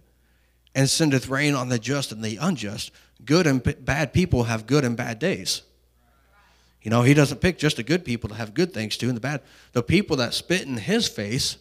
and 0.74 0.90
sendeth 0.90 1.28
rain 1.28 1.54
on 1.54 1.68
the 1.68 1.78
just 1.78 2.10
and 2.12 2.24
the 2.24 2.36
unjust. 2.36 2.90
Good 3.24 3.46
and 3.46 3.84
bad 3.84 4.12
people 4.12 4.44
have 4.44 4.66
good 4.66 4.84
and 4.84 4.96
bad 4.96 5.18
days. 5.18 5.62
You 6.82 6.90
know, 6.90 7.02
he 7.02 7.14
doesn't 7.14 7.40
pick 7.40 7.56
just 7.56 7.76
the 7.76 7.82
good 7.82 8.04
people 8.04 8.28
to 8.28 8.34
have 8.34 8.52
good 8.52 8.74
things 8.74 8.96
to, 8.98 9.06
and 9.06 9.16
the 9.16 9.20
bad. 9.20 9.42
The 9.72 9.82
people 9.82 10.16
that 10.16 10.34
spit 10.34 10.62
in 10.62 10.76
his 10.76 11.08
face 11.08 11.56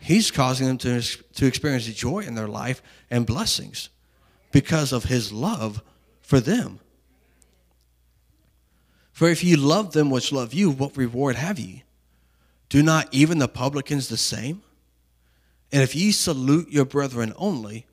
He's 0.00 0.30
causing 0.30 0.66
them 0.66 0.78
to, 0.78 1.02
to 1.02 1.46
experience 1.46 1.84
joy 1.84 2.20
in 2.20 2.34
their 2.34 2.48
life 2.48 2.82
and 3.10 3.26
blessings 3.26 3.90
because 4.50 4.92
of 4.92 5.04
his 5.04 5.30
love 5.30 5.82
for 6.22 6.40
them. 6.40 6.80
For 9.20 9.28
if 9.28 9.44
ye 9.44 9.54
love 9.54 9.92
them 9.92 10.08
which 10.08 10.32
love 10.32 10.54
you, 10.54 10.70
what 10.70 10.96
reward 10.96 11.36
have 11.36 11.58
ye? 11.58 11.82
Do 12.70 12.82
not 12.82 13.06
even 13.12 13.36
the 13.36 13.48
publicans 13.48 14.08
the 14.08 14.16
same? 14.16 14.62
And 15.70 15.82
if 15.82 15.94
ye 15.94 16.10
salute 16.10 16.70
your 16.70 16.86
brethren 16.86 17.34
only, 17.36 17.84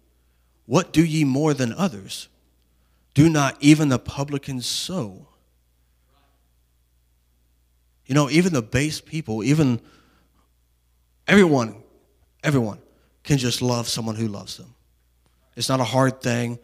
what 0.67 0.93
do 0.93 1.03
ye 1.03 1.25
more 1.25 1.53
than 1.53 1.73
others? 1.73 2.29
Do 3.13 3.27
not 3.27 3.57
even 3.59 3.89
the 3.89 3.99
publicans 3.99 4.65
so? 4.65 5.27
You 8.05 8.15
know, 8.15 8.29
even 8.29 8.53
the 8.53 8.61
base 8.61 9.01
people, 9.01 9.43
even 9.43 9.81
everyone 11.27 11.83
Everyone 12.41 12.79
can 13.23 13.37
just 13.37 13.61
love 13.61 13.89
someone 13.89 14.15
who 14.15 14.29
loves 14.29 14.55
them. 14.55 14.73
It's 15.57 15.67
not 15.67 15.81
a 15.81 15.83
hard 15.83 16.21
thing. 16.21 16.57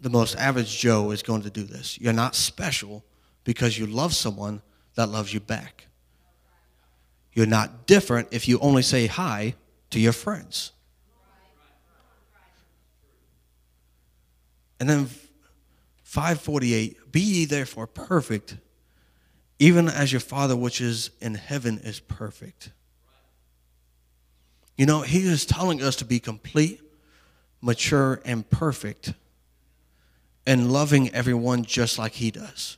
The 0.00 0.08
most 0.08 0.36
average 0.36 0.78
Joe 0.78 1.10
is 1.10 1.22
going 1.22 1.42
to 1.42 1.50
do 1.50 1.64
this. 1.64 2.00
You're 2.00 2.14
not 2.14 2.34
special 2.34 3.04
because 3.48 3.78
you 3.78 3.86
love 3.86 4.14
someone 4.14 4.60
that 4.94 5.08
loves 5.08 5.32
you 5.32 5.40
back. 5.40 5.86
You're 7.32 7.46
not 7.46 7.86
different 7.86 8.28
if 8.30 8.46
you 8.46 8.58
only 8.58 8.82
say 8.82 9.06
hi 9.06 9.54
to 9.88 9.98
your 9.98 10.12
friends. 10.12 10.72
And 14.78 14.86
then 14.86 15.08
548 16.02 17.10
Be 17.10 17.20
ye 17.20 17.44
therefore 17.46 17.86
perfect, 17.86 18.58
even 19.58 19.88
as 19.88 20.12
your 20.12 20.20
Father 20.20 20.54
which 20.54 20.82
is 20.82 21.08
in 21.18 21.34
heaven 21.34 21.78
is 21.78 22.00
perfect. 22.00 22.70
You 24.76 24.84
know, 24.84 25.00
he 25.00 25.20
is 25.20 25.46
telling 25.46 25.82
us 25.82 25.96
to 25.96 26.04
be 26.04 26.20
complete, 26.20 26.82
mature, 27.62 28.20
and 28.26 28.50
perfect, 28.50 29.14
and 30.46 30.70
loving 30.70 31.08
everyone 31.14 31.64
just 31.64 31.98
like 31.98 32.12
he 32.12 32.30
does. 32.30 32.76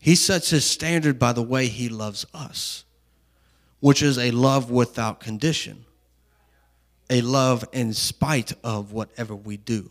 He 0.00 0.14
sets 0.14 0.48
his 0.48 0.64
standard 0.64 1.18
by 1.18 1.34
the 1.34 1.42
way 1.42 1.66
he 1.66 1.90
loves 1.90 2.26
us, 2.32 2.84
which 3.80 4.02
is 4.02 4.18
a 4.18 4.30
love 4.30 4.70
without 4.70 5.20
condition, 5.20 5.84
a 7.10 7.20
love 7.20 7.68
in 7.72 7.92
spite 7.92 8.54
of 8.64 8.92
whatever 8.92 9.36
we 9.36 9.58
do. 9.58 9.90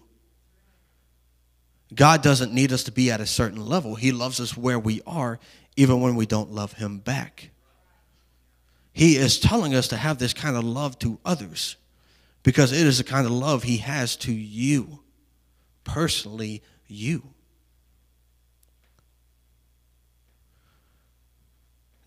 God 1.94 2.24
doesn't 2.24 2.54
need 2.54 2.74
us 2.74 2.84
to 2.86 2.92
be 2.92 3.12
at 3.12 3.22
a 3.22 3.28
certain 3.28 3.64
level. 3.64 3.96
He 3.96 4.12
loves 4.12 4.40
us 4.40 4.58
where 4.58 4.80
we 4.80 5.02
are, 5.06 5.40
even 5.76 6.02
when 6.02 6.16
we 6.16 6.26
don't 6.26 6.52
love 6.52 6.74
Him 6.74 6.98
back. 6.98 7.52
He 8.92 9.16
is 9.16 9.40
telling 9.40 9.76
us 9.76 9.88
to 9.90 9.98
have 9.98 10.18
this 10.18 10.34
kind 10.34 10.56
of 10.56 10.64
love 10.64 10.98
to 11.00 11.20
others 11.24 11.76
because 12.42 12.72
it 12.72 12.86
is 12.86 12.98
the 12.98 13.04
kind 13.04 13.28
of 13.28 13.32
love 13.32 13.62
He 13.64 13.78
has 13.78 14.16
to 14.18 14.34
you, 14.34 15.00
personally, 15.84 16.64
you. 16.88 17.24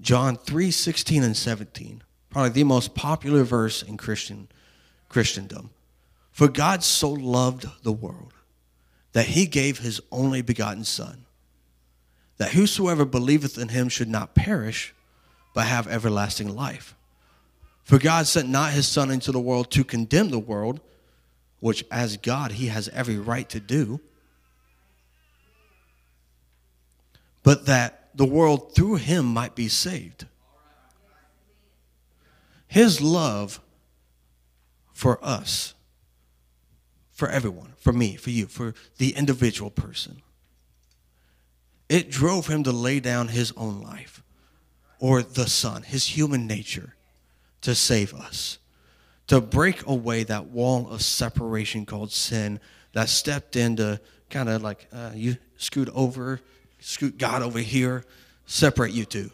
John 0.03 0.37
3 0.37 0.73
16 0.73 1.23
and 1.23 1.37
17, 1.37 2.03
probably 2.29 2.51
the 2.51 2.65
most 2.65 2.95
popular 2.95 3.45
verse 3.45 3.83
in 3.83 3.97
Christian 3.97 4.49
Christendom. 5.09 5.71
For 6.33 6.49
God 6.49 6.83
so 6.83 7.11
loved 7.11 7.67
the 7.85 7.93
world 7.93 8.35
that 9.13 9.27
he 9.27 9.47
gave 9.47 9.79
his 9.79 10.01
only 10.11 10.43
begotten 10.43 10.85
Son, 10.85 11.25
that 12.39 12.53
whosoever 12.53 13.05
believeth 13.05 13.59
in 13.59 13.69
him 13.69 13.89
should 13.89 14.09
not 14.09 14.35
perish, 14.35 14.93
but 15.55 15.67
have 15.67 15.87
everlasting 15.87 16.55
life. 16.55 16.97
For 17.85 17.99
God 17.99 18.27
sent 18.27 18.49
not 18.49 18.73
his 18.73 18.89
Son 18.89 19.11
into 19.11 19.31
the 19.31 19.41
world 19.41 19.71
to 19.73 19.85
condemn 19.85 20.31
the 20.31 20.39
world, 20.39 20.81
which 21.61 21.85
as 21.91 22.17
God 22.17 22.53
he 22.53 22.67
has 22.67 22.89
every 22.89 23.19
right 23.19 23.49
to 23.51 23.61
do, 23.61 24.01
but 27.45 27.67
that 27.67 28.02
the 28.15 28.25
world 28.25 28.75
through 28.75 28.97
him 28.97 29.27
might 29.27 29.55
be 29.55 29.69
saved. 29.69 30.27
His 32.67 33.01
love 33.01 33.61
for 34.93 35.23
us, 35.23 35.75
for 37.11 37.29
everyone, 37.29 37.75
for 37.77 37.93
me, 37.93 38.17
for 38.17 38.31
you, 38.31 38.47
for 38.47 38.75
the 38.99 39.15
individual 39.17 39.71
person, 39.71 40.23
it 41.89 42.11
drove 42.11 42.47
him 42.47 42.63
to 42.63 42.73
lay 42.73 43.01
down 43.01 43.29
his 43.29 43.53
own 43.57 43.83
life 43.83 44.23
or 44.99 45.23
the 45.23 45.49
Son, 45.49 45.83
his 45.83 46.07
human 46.07 46.47
nature, 46.47 46.95
to 47.61 47.75
save 47.75 48.15
us, 48.15 48.59
to 49.27 49.41
break 49.41 49.87
away 49.87 50.23
that 50.25 50.47
wall 50.47 50.89
of 50.89 51.03
separation 51.03 51.85
called 51.85 52.13
sin 52.13 52.61
that 52.93 53.09
stepped 53.09 53.57
in 53.57 53.77
to 53.77 54.01
kind 54.31 54.49
of 54.49 54.63
like 54.63 54.89
uh, 54.93 55.11
you 55.15 55.37
scoot 55.57 55.89
over, 55.95 56.41
scoot 56.83 57.19
God 57.19 57.43
over 57.43 57.59
here, 57.59 58.05
separate 58.47 58.93
you 58.93 59.05
two. 59.05 59.31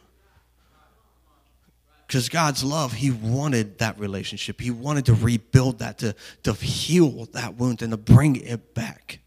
Because 2.06 2.28
God's 2.28 2.64
love, 2.64 2.94
He 2.94 3.10
wanted 3.10 3.78
that 3.78 3.98
relationship. 3.98 4.60
He 4.60 4.70
wanted 4.70 5.06
to 5.06 5.14
rebuild 5.14 5.80
that, 5.80 5.98
to, 5.98 6.14
to 6.44 6.52
heal 6.54 7.26
that 7.32 7.56
wound, 7.56 7.82
and 7.82 7.90
to 7.90 7.96
bring 7.96 8.36
it 8.36 8.74
back. 8.74 9.20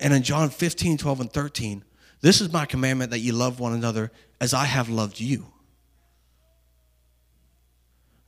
And 0.00 0.12
in 0.12 0.22
John 0.22 0.50
15, 0.50 0.98
12, 0.98 1.20
and 1.20 1.32
13, 1.32 1.84
this 2.20 2.40
is 2.40 2.52
my 2.52 2.64
commandment 2.64 3.10
that 3.10 3.18
you 3.18 3.32
love 3.32 3.60
one 3.60 3.74
another 3.74 4.10
as 4.40 4.54
I 4.54 4.64
have 4.64 4.88
loved 4.88 5.20
you. 5.20 5.46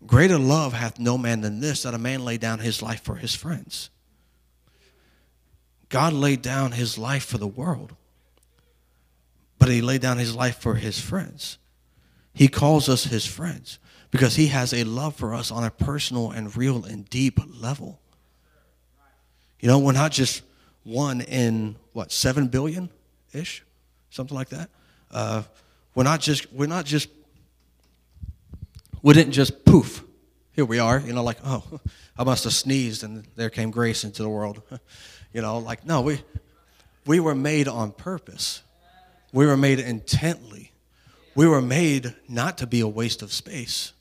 Greater 0.06 0.38
love 0.38 0.72
hath 0.72 0.98
no 0.98 1.16
man 1.16 1.40
than 1.40 1.60
this, 1.60 1.82
that 1.82 1.94
a 1.94 1.98
man 1.98 2.24
lay 2.24 2.36
down 2.36 2.58
his 2.58 2.82
life 2.82 3.02
for 3.02 3.16
his 3.16 3.34
friends. 3.34 3.90
God 5.88 6.12
laid 6.12 6.42
down 6.42 6.72
his 6.72 6.98
life 6.98 7.24
for 7.24 7.38
the 7.38 7.46
world, 7.46 7.94
but 9.58 9.68
he 9.68 9.80
laid 9.80 10.00
down 10.00 10.18
his 10.18 10.34
life 10.34 10.58
for 10.58 10.74
his 10.74 11.00
friends. 11.00 11.58
He 12.32 12.48
calls 12.48 12.88
us 12.88 13.04
his 13.04 13.24
friends 13.24 13.78
because 14.10 14.36
he 14.36 14.48
has 14.48 14.72
a 14.74 14.84
love 14.84 15.14
for 15.14 15.34
us 15.34 15.50
on 15.50 15.64
a 15.64 15.70
personal 15.70 16.30
and 16.30 16.54
real 16.56 16.84
and 16.84 17.08
deep 17.08 17.40
level. 17.60 18.00
You 19.60 19.68
know, 19.68 19.78
we're 19.78 19.92
not 19.92 20.12
just 20.12 20.42
one 20.84 21.20
in 21.22 21.76
what 21.92 22.12
seven 22.12 22.48
billion 22.48 22.90
ish, 23.32 23.64
something 24.10 24.36
like 24.36 24.50
that. 24.50 24.70
Uh, 25.10 25.42
we're 25.94 26.04
not 26.04 26.20
just 26.20 26.52
we're 26.52 26.66
not 26.66 26.84
just 26.84 27.08
we 29.02 29.14
didn't 29.14 29.32
just 29.32 29.64
poof. 29.64 30.02
Here 30.52 30.64
we 30.64 30.78
are, 30.78 31.00
you 31.00 31.12
know, 31.12 31.22
like 31.22 31.38
oh, 31.44 31.80
I 32.18 32.24
must 32.24 32.44
have 32.44 32.52
sneezed 32.52 33.02
and 33.02 33.26
there 33.36 33.50
came 33.50 33.70
grace 33.70 34.04
into 34.04 34.22
the 34.22 34.28
world. 34.28 34.62
You 35.36 35.42
know, 35.42 35.58
like 35.58 35.84
no, 35.84 36.00
we 36.00 36.22
we 37.04 37.20
were 37.20 37.34
made 37.34 37.68
on 37.68 37.92
purpose. 37.92 38.62
We 39.34 39.44
were 39.44 39.58
made 39.58 39.78
intently. 39.78 40.72
We 41.34 41.46
were 41.46 41.60
made 41.60 42.14
not 42.26 42.56
to 42.56 42.66
be 42.66 42.80
a 42.80 42.88
waste 42.88 43.20
of 43.20 43.34
space, 43.34 43.92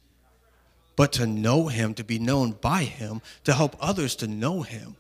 but 0.96 1.12
to 1.12 1.28
know 1.28 1.68
him, 1.68 1.94
to 1.96 2.06
be 2.06 2.20
known 2.20 2.54
by 2.54 2.84
him, 2.84 3.22
to 3.44 3.52
help 3.52 3.76
others 3.82 4.16
to 4.16 4.28
know 4.28 4.62
him. 4.62 4.96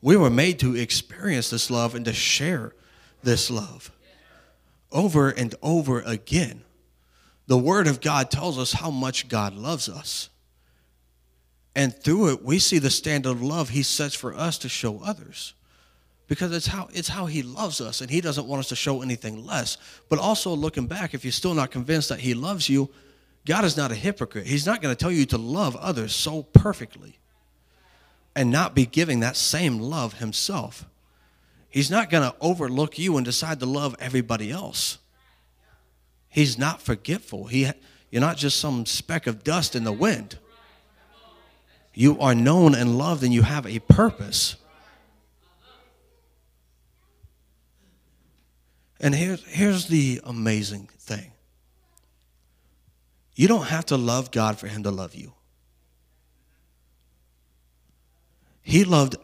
We 0.00 0.16
were 0.16 0.30
made 0.30 0.60
to 0.60 0.76
experience 0.76 1.50
this 1.50 1.72
love 1.72 1.96
and 1.96 2.04
to 2.04 2.12
share 2.12 2.72
this 3.24 3.50
love 3.50 3.90
over 4.92 5.28
and 5.28 5.56
over 5.60 6.02
again. 6.02 6.62
The 7.48 7.58
Word 7.58 7.88
of 7.88 8.00
God 8.00 8.30
tells 8.30 8.60
us 8.60 8.74
how 8.74 8.92
much 8.92 9.26
God 9.26 9.56
loves 9.56 9.88
us. 9.88 10.30
And 11.74 11.94
through 11.94 12.32
it, 12.32 12.42
we 12.42 12.58
see 12.58 12.78
the 12.78 12.90
standard 12.90 13.30
of 13.30 13.42
love 13.42 13.70
He 13.70 13.82
sets 13.82 14.14
for 14.14 14.34
us 14.34 14.58
to 14.58 14.68
show 14.68 15.00
others. 15.04 15.54
Because 16.26 16.52
it's 16.52 16.66
how, 16.66 16.88
it's 16.92 17.08
how 17.08 17.26
He 17.26 17.42
loves 17.42 17.80
us, 17.80 18.00
and 18.00 18.10
He 18.10 18.20
doesn't 18.20 18.46
want 18.46 18.60
us 18.60 18.68
to 18.68 18.76
show 18.76 19.02
anything 19.02 19.46
less. 19.46 19.78
But 20.08 20.18
also, 20.18 20.54
looking 20.54 20.86
back, 20.86 21.14
if 21.14 21.24
you're 21.24 21.32
still 21.32 21.54
not 21.54 21.70
convinced 21.70 22.08
that 22.10 22.20
He 22.20 22.34
loves 22.34 22.68
you, 22.68 22.90
God 23.46 23.64
is 23.64 23.76
not 23.76 23.90
a 23.90 23.94
hypocrite. 23.94 24.46
He's 24.46 24.66
not 24.66 24.82
going 24.82 24.94
to 24.94 24.98
tell 24.98 25.10
you 25.10 25.24
to 25.26 25.38
love 25.38 25.74
others 25.76 26.14
so 26.14 26.42
perfectly 26.42 27.18
and 28.36 28.50
not 28.50 28.74
be 28.74 28.86
giving 28.86 29.20
that 29.20 29.36
same 29.36 29.80
love 29.80 30.14
himself. 30.14 30.84
He's 31.70 31.90
not 31.90 32.10
going 32.10 32.22
to 32.22 32.36
overlook 32.40 32.98
you 32.98 33.16
and 33.16 33.24
decide 33.24 33.58
to 33.60 33.66
love 33.66 33.96
everybody 33.98 34.50
else. 34.50 34.98
He's 36.28 36.58
not 36.58 36.80
forgetful. 36.80 37.46
He, 37.46 37.70
you're 38.10 38.20
not 38.20 38.36
just 38.36 38.60
some 38.60 38.86
speck 38.86 39.26
of 39.26 39.42
dust 39.42 39.74
in 39.74 39.84
the 39.84 39.92
wind. 39.92 40.38
You 41.98 42.20
are 42.20 42.32
known 42.32 42.76
and 42.76 42.96
loved, 42.96 43.24
and 43.24 43.34
you 43.34 43.42
have 43.42 43.66
a 43.66 43.80
purpose. 43.80 44.54
And 49.00 49.12
here's, 49.12 49.44
here's 49.44 49.88
the 49.88 50.20
amazing 50.22 50.88
thing 51.00 51.32
you 53.34 53.48
don't 53.48 53.66
have 53.66 53.84
to 53.86 53.96
love 53.96 54.30
God 54.30 54.60
for 54.60 54.68
Him 54.68 54.84
to 54.84 54.92
love 54.92 55.16
you. 55.16 55.32
He 58.62 58.84
loved, 58.84 59.16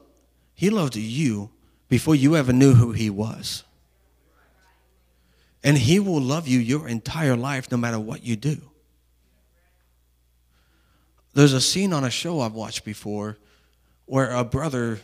he 0.55 0.69
loved 0.69 0.97
you 0.97 1.51
before 1.89 2.17
you 2.17 2.35
ever 2.35 2.53
knew 2.53 2.75
who 2.75 2.91
he 2.91 3.09
was. 3.09 3.63
And 5.63 5.79
he 5.79 6.01
will 6.01 6.21
love 6.21 6.49
you 6.49 6.59
your 6.59 6.89
entire 6.89 7.37
life 7.37 7.71
no 7.71 7.77
matter 7.77 8.01
what 8.01 8.25
you 8.25 8.35
do. 8.35 8.63
There's 11.35 11.53
a 11.53 11.61
scene 11.61 11.93
on 11.93 12.05
a 12.05 12.11
show 12.11 12.41
I've 12.41 12.55
watched 12.55 12.85
before 12.85 13.37
where 14.07 14.31
a 14.31 14.45
brother 14.45 15.01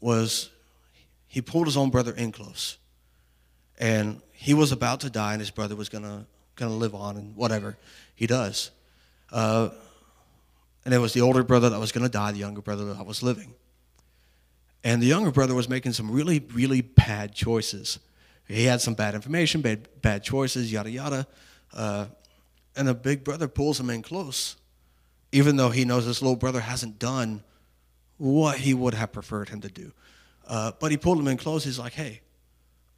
was, 0.00 0.50
he 1.26 1.40
pulled 1.40 1.66
his 1.66 1.76
own 1.76 1.90
brother 1.90 2.12
in 2.12 2.32
close. 2.32 2.78
And 3.78 4.20
he 4.32 4.54
was 4.54 4.72
about 4.72 5.00
to 5.00 5.10
die, 5.10 5.32
and 5.32 5.40
his 5.40 5.50
brother 5.50 5.74
was 5.76 5.88
gonna, 5.88 6.26
gonna 6.56 6.74
live 6.74 6.94
on, 6.94 7.16
and 7.16 7.34
whatever 7.34 7.76
he 8.14 8.26
does. 8.26 8.70
Uh, 9.32 9.70
and 10.84 10.92
it 10.92 10.98
was 10.98 11.12
the 11.12 11.22
older 11.22 11.42
brother 11.42 11.70
that 11.70 11.80
was 11.80 11.92
going 11.92 12.04
to 12.04 12.10
die, 12.10 12.32
the 12.32 12.38
younger 12.38 12.60
brother 12.60 12.92
that 12.92 13.06
was 13.06 13.22
living. 13.22 13.54
And 14.82 15.02
the 15.02 15.06
younger 15.06 15.30
brother 15.30 15.54
was 15.54 15.68
making 15.68 15.92
some 15.92 16.10
really, 16.10 16.40
really 16.52 16.82
bad 16.82 17.34
choices. 17.34 17.98
He 18.46 18.64
had 18.64 18.82
some 18.82 18.94
bad 18.94 19.14
information, 19.14 19.62
bad, 19.62 19.88
bad 20.02 20.22
choices, 20.22 20.70
yada, 20.70 20.90
yada. 20.90 21.26
Uh, 21.72 22.06
and 22.76 22.86
the 22.86 22.94
big 22.94 23.24
brother 23.24 23.48
pulls 23.48 23.80
him 23.80 23.88
in 23.88 24.02
close, 24.02 24.56
even 25.34 25.56
though 25.56 25.70
he 25.70 25.84
knows 25.84 26.04
his 26.04 26.22
little 26.22 26.36
brother 26.36 26.60
hasn't 26.60 27.00
done 27.00 27.42
what 28.18 28.56
he 28.56 28.72
would 28.72 28.94
have 28.94 29.10
preferred 29.10 29.48
him 29.48 29.60
to 29.60 29.68
do. 29.68 29.92
Uh, 30.46 30.70
but 30.78 30.92
he 30.92 30.96
pulled 30.96 31.18
him 31.18 31.26
in 31.26 31.36
close. 31.36 31.64
He's 31.64 31.78
like, 31.78 31.92
hey, 31.92 32.20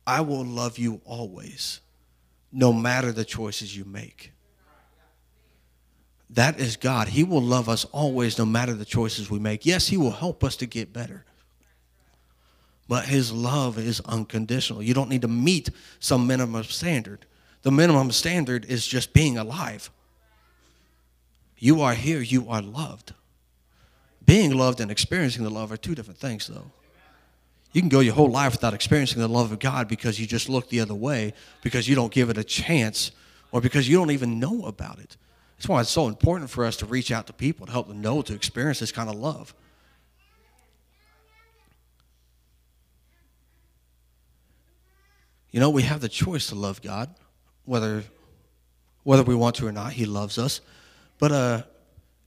I 0.07 0.20
will 0.20 0.44
love 0.44 0.77
you 0.77 1.01
always, 1.07 1.81
no 2.53 2.75
matter 2.75 3.11
the 3.11 3.25
choices 3.25 3.75
you 3.75 3.87
make. 3.87 4.33
That 6.29 6.61
is 6.61 6.77
God. 6.77 7.09
He 7.09 7.25
will 7.25 7.40
love 7.40 7.70
us 7.70 7.87
always, 7.87 8.37
no 8.37 8.44
matter 8.44 8.75
the 8.75 8.85
choices 8.85 9.31
we 9.31 9.38
make. 9.38 9.64
Yes, 9.64 9.88
He 9.88 9.96
will 9.96 10.11
help 10.11 10.44
us 10.44 10.57
to 10.57 10.66
get 10.66 10.92
better. 10.92 11.25
But 12.87 13.07
His 13.07 13.33
love 13.33 13.79
is 13.79 14.01
unconditional. 14.01 14.83
You 14.83 14.92
don't 14.92 15.09
need 15.09 15.22
to 15.22 15.29
meet 15.29 15.70
some 16.01 16.27
minimum 16.27 16.64
standard. 16.64 17.25
The 17.62 17.70
minimum 17.70 18.11
standard 18.11 18.66
is 18.66 18.87
just 18.87 19.14
being 19.14 19.38
alive. 19.38 19.90
You 21.59 21.81
are 21.81 21.95
here, 21.95 22.21
you 22.21 22.49
are 22.49 22.62
loved. 22.62 23.14
Being 24.25 24.55
loved 24.55 24.81
and 24.81 24.90
experiencing 24.90 25.45
the 25.45 25.51
love 25.51 25.73
are 25.73 25.77
two 25.77 25.95
different 25.95 26.19
things, 26.19 26.47
though. 26.47 26.71
You 27.73 27.83
can 27.83 27.88
go 27.88 28.01
your 28.01 28.14
whole 28.14 28.31
life 28.31 28.53
without 28.53 28.75
experiencing 28.75 29.21
the 29.21 29.29
love 29.29 29.53
of 29.53 29.59
God 29.59 29.88
because 29.88 30.19
you 30.19 30.27
just 30.27 30.49
look 30.49 30.69
the 30.69 30.81
other 30.81 30.95
way, 30.95 31.35
because 31.62 31.88
you 31.88 31.95
don't 31.95 32.12
give 32.12 32.31
it 32.31 32.38
a 32.38 32.45
chance, 32.45 33.11
or 33.53 33.61
because 33.61 33.88
you 33.88 33.97
don't 33.97 34.11
even 34.11 34.38
know 34.38 34.64
about 34.64 34.99
it. 34.99 35.16
That's 35.57 35.69
why 35.69 35.81
it's 35.81 35.90
so 35.90 36.07
important 36.07 36.51
for 36.51 36.64
us 36.64 36.77
to 36.79 36.87
reach 36.87 37.11
out 37.11 37.27
to 37.29 37.33
people 37.33 37.66
to 37.66 37.73
help 37.73 37.88
them 37.88 38.01
know 38.01 38.23
to 38.23 38.35
experience 38.35 38.81
this 38.81 38.92
kind 38.92 39.09
of 39.09 39.14
love. 39.14 39.55
You 45.51 45.61
know, 45.61 45.71
we 45.71 45.83
have 45.83 46.01
the 46.01 46.09
choice 46.09 46.49
to 46.49 46.55
love 46.55 46.83
God, 46.83 47.14
whether 47.64 48.05
whether 49.05 49.23
we 49.23 49.35
want 49.35 49.55
to 49.57 49.66
or 49.66 49.73
not. 49.73 49.92
He 49.92 50.05
loves 50.05 50.37
us, 50.37 50.61
but 51.18 51.33
uh, 51.33 51.62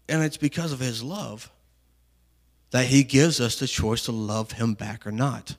and 0.07 0.23
it's 0.23 0.37
because 0.37 0.71
of 0.71 0.79
His 0.79 1.03
love 1.03 1.51
that 2.71 2.85
He 2.85 3.03
gives 3.03 3.39
us 3.39 3.59
the 3.59 3.67
choice 3.67 4.05
to 4.05 4.11
love 4.11 4.53
Him 4.53 4.73
back 4.73 5.05
or 5.05 5.11
not. 5.11 5.55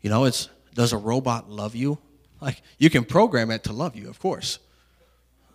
You 0.00 0.10
know, 0.10 0.24
it's 0.24 0.48
does 0.74 0.92
a 0.92 0.98
robot 0.98 1.50
love 1.50 1.74
you? 1.74 1.98
Like 2.40 2.62
you 2.78 2.88
can 2.90 3.04
program 3.04 3.50
it 3.50 3.64
to 3.64 3.72
love 3.72 3.96
you, 3.96 4.08
of 4.08 4.18
course. 4.18 4.58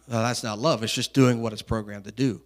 That's 0.08 0.44
not 0.44 0.60
love. 0.60 0.84
It's 0.84 0.94
just 0.94 1.14
doing 1.14 1.42
what 1.42 1.54
it's 1.54 1.62
programmed 1.62 2.06
to 2.06 2.12
do. 2.12 2.42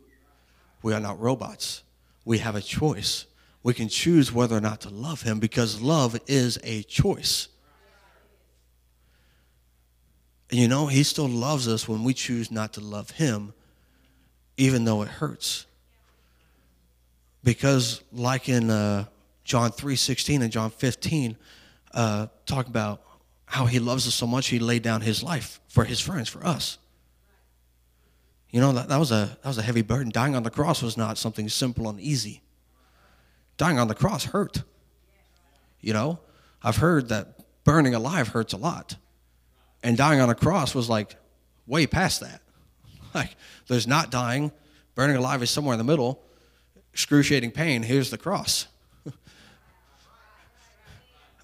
We 0.84 0.94
are 0.94 1.00
not 1.00 1.20
robots. 1.20 1.84
We 2.24 2.38
have 2.40 2.56
a 2.56 2.62
choice. 2.62 3.26
We 3.64 3.74
can 3.74 3.90
choose 3.90 4.32
whether 4.32 4.56
or 4.56 4.62
not 4.62 4.82
to 4.82 4.90
love 4.90 5.24
Him 5.24 5.40
because 5.40 5.82
love 5.82 6.20
is 6.28 6.60
a 6.64 6.84
choice. 6.84 7.48
And 10.50 10.60
you 10.60 10.68
know, 10.68 10.88
He 10.88 11.04
still 11.04 11.28
loves 11.28 11.68
us 11.68 11.88
when 11.88 12.04
we 12.04 12.14
choose 12.14 12.52
not 12.52 12.74
to 12.74 12.82
love 12.82 13.12
Him, 13.12 13.54
even 14.58 14.84
though 14.86 15.02
it 15.04 15.08
hurts. 15.08 15.66
Because, 17.44 18.02
like 18.12 18.50
in 18.50 18.70
uh, 18.70 19.06
John 19.44 19.72
3 19.72 19.96
16 19.96 20.42
and 20.42 20.52
John 20.52 20.70
15, 20.70 21.38
uh, 21.94 22.28
talk 22.46 22.68
about 22.68 23.02
how 23.46 23.66
He 23.66 23.80
loves 23.80 24.08
us 24.08 24.14
so 24.14 24.28
much, 24.28 24.48
He 24.48 24.60
laid 24.60 24.84
down 24.84 25.02
His 25.02 25.24
life 25.24 25.62
for 25.70 25.86
His 25.86 26.00
friends, 26.00 26.28
for 26.28 26.46
us. 26.46 26.78
You 28.50 28.62
know, 28.62 28.72
that, 28.74 28.90
that, 28.90 28.98
was 28.98 29.12
a, 29.12 29.38
that 29.42 29.48
was 29.48 29.58
a 29.58 29.62
heavy 29.62 29.82
burden. 29.82 30.12
Dying 30.12 30.36
on 30.36 30.44
the 30.44 30.50
cross 30.50 30.82
was 30.82 30.98
not 30.98 31.18
something 31.18 31.48
simple 31.48 31.90
and 31.90 32.00
easy. 32.00 32.42
Dying 33.58 33.80
on 33.80 33.88
the 33.88 33.96
cross 33.96 34.26
hurt. 34.26 34.64
You 35.82 35.94
know, 35.94 36.20
I've 36.64 36.78
heard 36.78 37.10
that 37.10 37.38
burning 37.64 37.94
alive 37.94 38.30
hurts 38.30 38.54
a 38.54 38.58
lot 38.58 38.96
And 39.84 39.98
dying 39.98 40.22
on 40.22 40.30
a 40.30 40.36
cross 40.36 40.74
was 40.74 40.90
like 40.90 41.16
way 41.68 41.86
past 41.86 42.22
that. 42.22 42.42
Like, 43.18 43.36
there's 43.68 43.88
not 43.88 44.12
dying, 44.12 44.52
burning 44.94 45.16
alive 45.16 45.42
is 45.42 45.50
somewhere 45.50 45.74
in 45.74 45.80
the 45.80 45.84
middle, 45.84 46.22
excruciating 46.94 47.50
pain. 47.50 47.82
Here's 47.82 48.12
the 48.12 48.18
cross. 48.18 48.68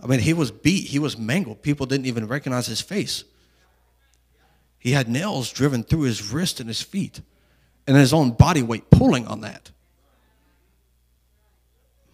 I 0.04 0.06
mean, 0.06 0.20
he 0.20 0.34
was 0.34 0.52
beat, 0.52 0.88
he 0.90 1.00
was 1.00 1.18
mangled. 1.18 1.64
People 1.64 1.88
didn't 1.88 2.06
even 2.06 2.28
recognize 2.28 2.68
his 2.68 2.80
face. 2.80 3.24
He 4.78 4.92
had 4.92 5.10
nails 5.10 5.52
driven 5.52 5.84
through 5.84 6.02
his 6.02 6.32
wrist 6.32 6.60
and 6.60 6.70
his 6.70 6.84
feet, 6.84 7.22
and 7.88 7.98
his 7.98 8.14
own 8.14 8.34
body 8.34 8.62
weight 8.62 8.92
pulling 8.92 9.26
on 9.26 9.42
that. 9.42 9.72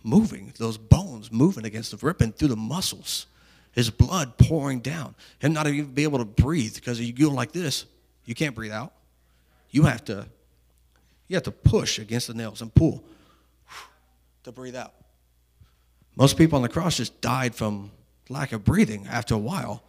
Moving, 0.04 0.54
those 0.58 0.78
bones 0.78 1.34
moving 1.34 1.66
against 1.66 1.92
the 1.92 1.98
ripping 1.98 2.32
through 2.32 2.48
the 2.48 2.56
muscles, 2.56 3.26
his 3.74 3.90
blood 3.90 4.38
pouring 4.38 4.80
down, 4.80 5.16
him 5.40 5.52
not 5.52 5.68
even 5.68 5.94
be 5.94 6.04
able 6.04 6.20
to 6.20 6.26
breathe 6.26 6.76
because 6.76 7.02
you 7.02 7.12
go 7.12 7.30
like 7.30 7.52
this, 7.52 7.86
you 8.24 8.34
can't 8.34 8.56
breathe 8.56 8.72
out. 8.72 8.94
You 9.72 9.84
have 9.84 10.04
to, 10.06 10.28
you 11.28 11.36
have 11.36 11.44
to 11.44 11.52
push 11.52 12.00
against 12.00 12.28
the 12.28 12.34
nails 12.34 12.62
and 12.62 12.74
pull 12.74 13.04
to 14.44 14.52
breathe 14.52 14.76
out. 14.76 14.94
Most 16.16 16.38
people 16.38 16.58
on 16.58 16.64
the 16.64 16.70
cross 16.70 16.98
just 16.98 17.22
died 17.22 17.56
from 17.56 17.92
lack 18.30 18.52
of 18.52 18.64
breathing 18.64 19.08
after 19.08 19.36
a 19.36 19.40
while. 19.40 19.84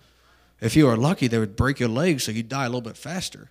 If 0.60 0.76
you 0.76 0.86
were 0.86 0.96
lucky, 0.96 1.26
they 1.26 1.38
would 1.38 1.56
break 1.56 1.80
your 1.80 1.88
legs 1.88 2.24
so 2.24 2.32
you'd 2.32 2.48
die 2.48 2.64
a 2.66 2.68
little 2.68 2.80
bit 2.80 2.96
faster. 2.96 3.50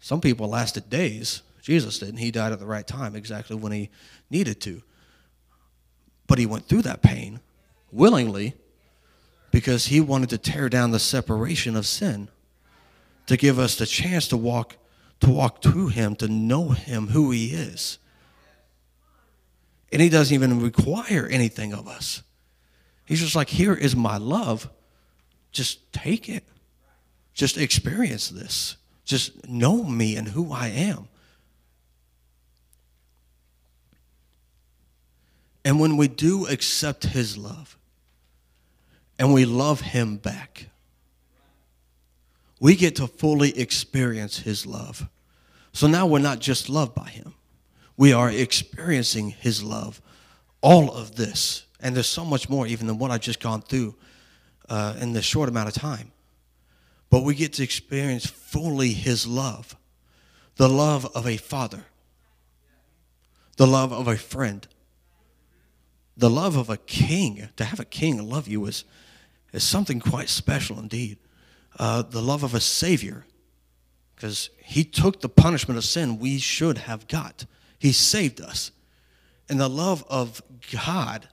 Some 0.00 0.20
people 0.20 0.48
lasted 0.48 0.88
days. 0.88 1.42
Jesus 1.60 1.98
didn't. 1.98 2.18
He 2.18 2.30
died 2.30 2.52
at 2.52 2.60
the 2.60 2.66
right 2.66 2.86
time, 2.86 3.16
exactly 3.16 3.56
when 3.56 3.72
he 3.72 3.90
needed 4.30 4.60
to. 4.62 4.82
But 6.26 6.38
he 6.38 6.46
went 6.46 6.66
through 6.66 6.82
that 6.82 7.02
pain 7.02 7.40
willingly 7.90 8.54
because 9.50 9.86
he 9.86 10.00
wanted 10.00 10.30
to 10.30 10.38
tear 10.38 10.68
down 10.68 10.90
the 10.90 10.98
separation 10.98 11.74
of 11.74 11.86
sin, 11.86 12.28
to 13.26 13.36
give 13.36 13.58
us 13.58 13.76
the 13.76 13.86
chance 13.86 14.28
to 14.28 14.36
walk 14.36 14.76
to 15.20 15.30
walk 15.30 15.60
to 15.62 15.88
him, 15.88 16.14
to 16.16 16.28
know 16.28 16.70
him 16.70 17.08
who 17.08 17.30
he 17.30 17.48
is. 17.48 17.98
And 19.90 20.02
he 20.02 20.08
doesn't 20.08 20.34
even 20.34 20.60
require 20.60 21.26
anything 21.26 21.72
of 21.72 21.88
us. 21.88 22.22
He's 23.04 23.20
just 23.20 23.34
like, 23.34 23.48
here 23.48 23.74
is 23.74 23.96
my 23.96 24.18
love. 24.18 24.68
Just 25.50 25.92
take 25.92 26.28
it. 26.28 26.44
Just 27.32 27.56
experience 27.56 28.28
this. 28.28 28.76
Just 29.04 29.48
know 29.48 29.82
me 29.84 30.16
and 30.16 30.28
who 30.28 30.52
I 30.52 30.68
am. 30.68 31.08
And 35.64 35.80
when 35.80 35.96
we 35.96 36.08
do 36.08 36.46
accept 36.46 37.04
his 37.04 37.36
love 37.36 37.76
and 39.18 39.32
we 39.32 39.44
love 39.44 39.80
him 39.80 40.16
back, 40.16 40.68
we 42.60 42.74
get 42.74 42.96
to 42.96 43.06
fully 43.06 43.58
experience 43.58 44.38
his 44.38 44.66
love. 44.66 45.08
So 45.72 45.86
now 45.86 46.06
we're 46.06 46.18
not 46.18 46.40
just 46.40 46.68
loved 46.68 46.94
by 46.94 47.08
him, 47.08 47.34
we 47.96 48.12
are 48.12 48.30
experiencing 48.30 49.30
his 49.30 49.62
love. 49.62 50.00
All 50.60 50.90
of 50.90 51.14
this, 51.14 51.66
and 51.78 51.94
there's 51.94 52.08
so 52.08 52.24
much 52.24 52.48
more 52.48 52.66
even 52.66 52.88
than 52.88 52.98
what 52.98 53.12
I've 53.12 53.20
just 53.20 53.38
gone 53.38 53.62
through 53.62 53.94
uh, 54.68 54.96
in 55.00 55.12
this 55.12 55.24
short 55.24 55.48
amount 55.48 55.68
of 55.68 55.74
time. 55.74 56.10
But 57.10 57.22
we 57.22 57.34
get 57.34 57.54
to 57.54 57.62
experience 57.62 58.26
fully 58.26 58.92
his 58.92 59.26
love 59.26 59.76
the 60.56 60.68
love 60.68 61.06
of 61.14 61.24
a 61.24 61.36
father, 61.36 61.84
the 63.56 63.66
love 63.66 63.92
of 63.92 64.08
a 64.08 64.16
friend, 64.16 64.66
the 66.16 66.28
love 66.28 66.56
of 66.56 66.68
a 66.68 66.76
king. 66.76 67.48
To 67.56 67.64
have 67.64 67.78
a 67.78 67.84
king 67.84 68.28
love 68.28 68.48
you 68.48 68.66
is, 68.66 68.82
is 69.52 69.62
something 69.62 70.00
quite 70.00 70.28
special 70.28 70.80
indeed. 70.80 71.18
Uh, 71.76 72.02
the 72.02 72.22
love 72.22 72.42
of 72.42 72.54
a 72.54 72.60
savior, 72.60 73.24
because 74.14 74.50
he 74.62 74.84
took 74.84 75.20
the 75.20 75.28
punishment 75.28 75.78
of 75.78 75.84
sin 75.84 76.18
we 76.18 76.38
should 76.38 76.78
have 76.78 77.08
got. 77.08 77.46
He 77.78 77.92
saved 77.92 78.40
us. 78.40 78.70
And 79.48 79.58
the 79.58 79.68
love 79.68 80.04
of 80.08 80.42
God. 80.72 81.28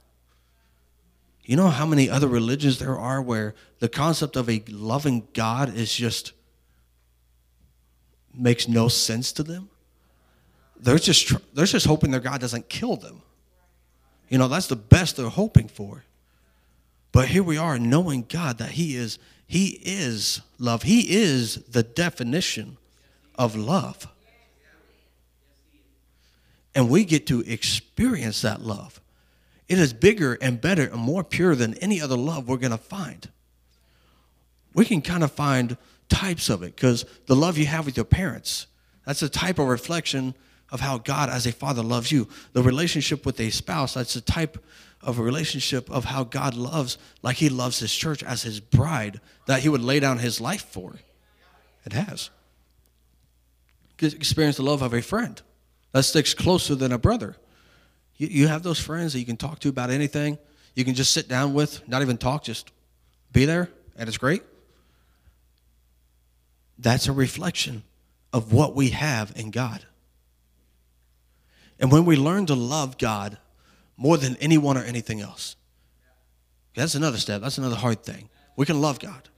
You 1.44 1.56
know 1.56 1.70
how 1.70 1.86
many 1.86 2.10
other 2.10 2.28
religions 2.28 2.80
there 2.80 2.98
are 2.98 3.22
where 3.22 3.54
the 3.80 3.90
concept 3.90 4.36
of 4.36 4.50
a 4.50 4.64
loving 4.68 5.28
God 5.34 5.76
is 5.76 5.94
just 5.94 6.32
makes 8.34 8.68
no 8.68 8.88
sense 8.88 9.32
to 9.34 9.44
them? 9.44 9.70
They're 10.78 10.98
just 10.98 11.34
they're 11.54 11.66
just 11.66 11.86
hoping 11.86 12.12
their 12.12 12.20
God 12.20 12.42
doesn't 12.42 12.70
kill 12.70 12.96
them. 12.96 13.22
You 14.30 14.38
know, 14.38 14.48
that's 14.48 14.68
the 14.68 14.76
best 14.76 15.18
they're 15.18 15.30
hoping 15.30 15.68
for. 15.68 16.04
But 17.12 17.28
here 17.28 17.44
we 17.44 17.58
are 17.58 17.80
knowing 17.80 18.26
God 18.28 18.58
that 18.58 18.72
he 18.72 18.96
is 18.96 19.20
he 19.48 19.80
is 19.84 20.42
love. 20.58 20.84
He 20.84 21.16
is 21.16 21.56
the 21.66 21.84
definition 21.84 22.78
of 23.36 23.56
love. 23.56 24.08
And 26.74 26.90
we 26.90 27.06
get 27.06 27.28
to 27.28 27.42
experience 27.42 28.42
that 28.42 28.62
love. 28.62 29.00
It 29.68 29.80
is 29.80 29.94
bigger 29.94 30.38
and 30.42 30.60
better 30.60 30.84
and 30.84 31.00
more 31.00 31.24
pure 31.24 31.56
than 31.56 31.76
any 31.76 32.02
other 32.02 32.18
love 32.18 32.48
we're 32.48 32.58
going 32.58 32.72
to 32.72 32.78
find. 32.78 33.30
We 34.74 34.86
can 34.86 35.02
kind 35.02 35.24
of 35.24 35.32
find 35.32 35.78
types 36.10 36.50
of 36.50 36.62
it 36.64 36.76
because 36.76 37.06
the 37.28 37.36
love 37.36 37.58
you 37.58 37.66
have 37.66 37.86
with 37.86 37.98
your 37.98 38.06
parents, 38.06 38.68
that's 39.06 39.22
a 39.22 39.30
type 39.30 39.58
of 39.58 39.68
reflection 39.68 40.36
of 40.72 40.82
how 40.82 40.98
God 40.98 41.30
as 41.30 41.46
a 41.46 41.52
father 41.52 41.82
loves 41.82 42.12
you. 42.12 42.28
The 42.54 42.62
relationship 42.62 43.26
with 43.26 43.40
a 43.40 43.50
spouse, 43.50 43.94
that's 43.94 44.16
a 44.16 44.22
type 44.22 44.64
of 45.06 45.20
a 45.20 45.24
relationship 45.24 45.90
of 45.90 46.06
how 46.06 46.24
God 46.24 46.56
loves, 46.56 46.98
like 47.22 47.38
he 47.38 47.50
loves 47.50 47.80
his 47.80 47.94
church 47.94 48.24
as 48.24 48.44
his 48.44 48.60
bride, 48.60 49.22
that 49.46 49.62
he 49.62 49.70
would 49.70 49.82
lay 49.82 50.00
down 50.00 50.18
his 50.18 50.42
life 50.42 50.66
for. 50.66 50.96
It 51.86 51.94
has. 51.94 52.30
Experience 54.02 54.58
the 54.58 54.64
love 54.64 54.82
of 54.82 54.94
a 54.94 55.02
friend 55.02 55.42
that 55.92 56.04
sticks 56.04 56.34
closer 56.34 56.76
than 56.76 56.92
a 56.92 56.98
brother. 56.98 57.38
You, 58.18 58.28
you 58.28 58.48
have 58.48 58.64
those 58.64 58.80
friends 58.80 59.14
that 59.14 59.20
you 59.20 59.26
can 59.26 59.38
talk 59.38 59.60
to 59.60 59.70
about 59.70 59.90
anything. 59.90 60.38
You 60.74 60.84
can 60.84 60.96
just 60.96 61.12
sit 61.12 61.30
down 61.30 61.54
with, 61.54 61.88
not 61.88 62.02
even 62.02 62.18
talk, 62.18 62.44
just 62.44 62.72
be 63.32 63.46
there, 63.46 63.70
and 63.96 64.10
it's 64.10 64.18
great. 64.18 64.44
That's 66.78 67.08
a 67.08 67.14
reflection 67.14 67.84
of 68.34 68.52
what 68.52 68.76
we 68.76 68.90
have 68.90 69.32
in 69.38 69.52
God. 69.52 69.86
And 71.80 71.92
when 71.92 72.06
we 72.06 72.16
learn 72.16 72.46
to 72.48 72.56
love 72.56 72.98
God 72.98 73.38
more 73.98 74.18
than 74.18 74.36
anyone 74.38 74.78
or 74.78 74.84
anything 74.84 75.22
else, 75.22 75.56
that's 76.76 76.96
another 76.96 77.18
step. 77.18 77.42
That's 77.42 77.58
another 77.58 77.76
hard 77.76 78.04
thing. 78.04 78.30
We 78.56 78.66
can 78.66 78.82
love 78.82 79.00
God, 79.00 79.30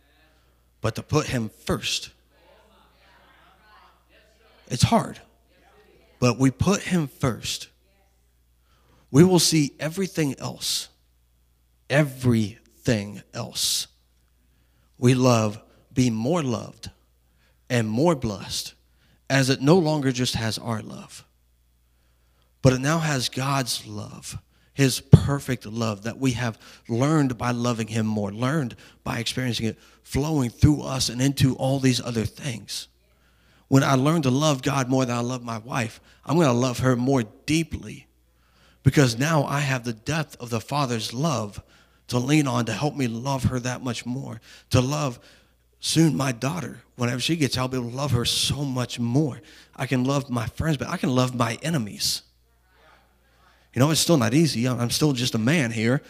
but 0.81 0.95
to 0.95 1.03
put 1.03 1.27
Him 1.27 1.49
first, 1.65 2.09
it's 4.67 4.83
hard. 4.83 5.19
But 6.19 6.39
we 6.39 6.49
put 6.49 6.81
Him 6.81 7.07
first 7.07 7.69
we 9.11 9.23
will 9.23 9.39
see 9.39 9.73
everything 9.79 10.35
else, 10.39 10.89
everything 11.89 13.21
else 13.33 13.87
we 14.97 15.13
love 15.13 15.61
be 15.93 16.09
more 16.09 16.43
loved 16.43 16.89
and 17.69 17.87
more 17.87 18.15
blessed 18.15 18.73
as 19.29 19.49
it 19.49 19.61
no 19.61 19.77
longer 19.77 20.11
just 20.11 20.35
has 20.35 20.57
our 20.57 20.81
love, 20.81 21.25
but 22.61 22.73
it 22.73 22.79
now 22.79 22.99
has 22.99 23.29
God's 23.29 23.85
love, 23.85 24.37
His 24.77 25.01
perfect 25.01 25.65
love 25.65 26.03
that 26.03 26.19
we 26.19 26.33
have 26.33 26.59
learned 26.87 27.35
by 27.35 27.49
loving 27.49 27.87
Him 27.87 28.05
more, 28.05 28.31
learned 28.31 28.75
by 29.03 29.17
experiencing 29.17 29.65
it 29.65 29.79
flowing 30.03 30.51
through 30.51 30.83
us 30.83 31.09
and 31.09 31.19
into 31.19 31.55
all 31.55 31.79
these 31.79 31.99
other 31.99 32.25
things. 32.25 32.87
When 33.69 33.81
I 33.81 33.95
learn 33.95 34.21
to 34.21 34.29
love 34.29 34.61
God 34.61 34.87
more 34.87 35.03
than 35.03 35.17
I 35.17 35.21
love 35.21 35.43
my 35.43 35.57
wife, 35.57 35.99
I'm 36.23 36.35
going 36.35 36.45
to 36.45 36.53
love 36.53 36.77
her 36.77 36.95
more 36.95 37.23
deeply 37.47 38.05
because 38.83 39.17
now 39.17 39.45
I 39.45 39.61
have 39.61 39.83
the 39.83 39.93
depth 39.93 40.35
of 40.39 40.51
the 40.51 40.61
Father's 40.61 41.11
love 41.11 41.59
to 42.09 42.19
lean 42.19 42.45
on 42.45 42.65
to 42.67 42.71
help 42.71 42.95
me 42.95 43.07
love 43.07 43.45
her 43.45 43.59
that 43.59 43.83
much 43.83 44.05
more, 44.05 44.41
to 44.69 44.79
love 44.79 45.19
soon 45.79 46.15
my 46.15 46.31
daughter. 46.31 46.83
Whenever 46.97 47.19
she 47.19 47.35
gets, 47.35 47.57
I'll 47.57 47.67
be 47.67 47.77
able 47.77 47.89
to 47.89 47.95
love 47.95 48.11
her 48.11 48.25
so 48.25 48.63
much 48.63 48.99
more. 48.99 49.41
I 49.75 49.87
can 49.87 50.03
love 50.03 50.29
my 50.29 50.45
friends, 50.45 50.77
but 50.77 50.87
I 50.87 50.97
can 50.97 51.09
love 51.09 51.33
my 51.33 51.57
enemies. 51.63 52.21
You 53.77 53.83
know, 53.83 53.91
it's 53.91 54.01
still 54.01 54.17
not 54.17 54.33
easy. 54.33 54.67
I'm 54.67 54.89
still 54.89 55.13
just 55.13 55.35
a 55.35 55.37
man 55.37 55.69
here. 55.69 56.01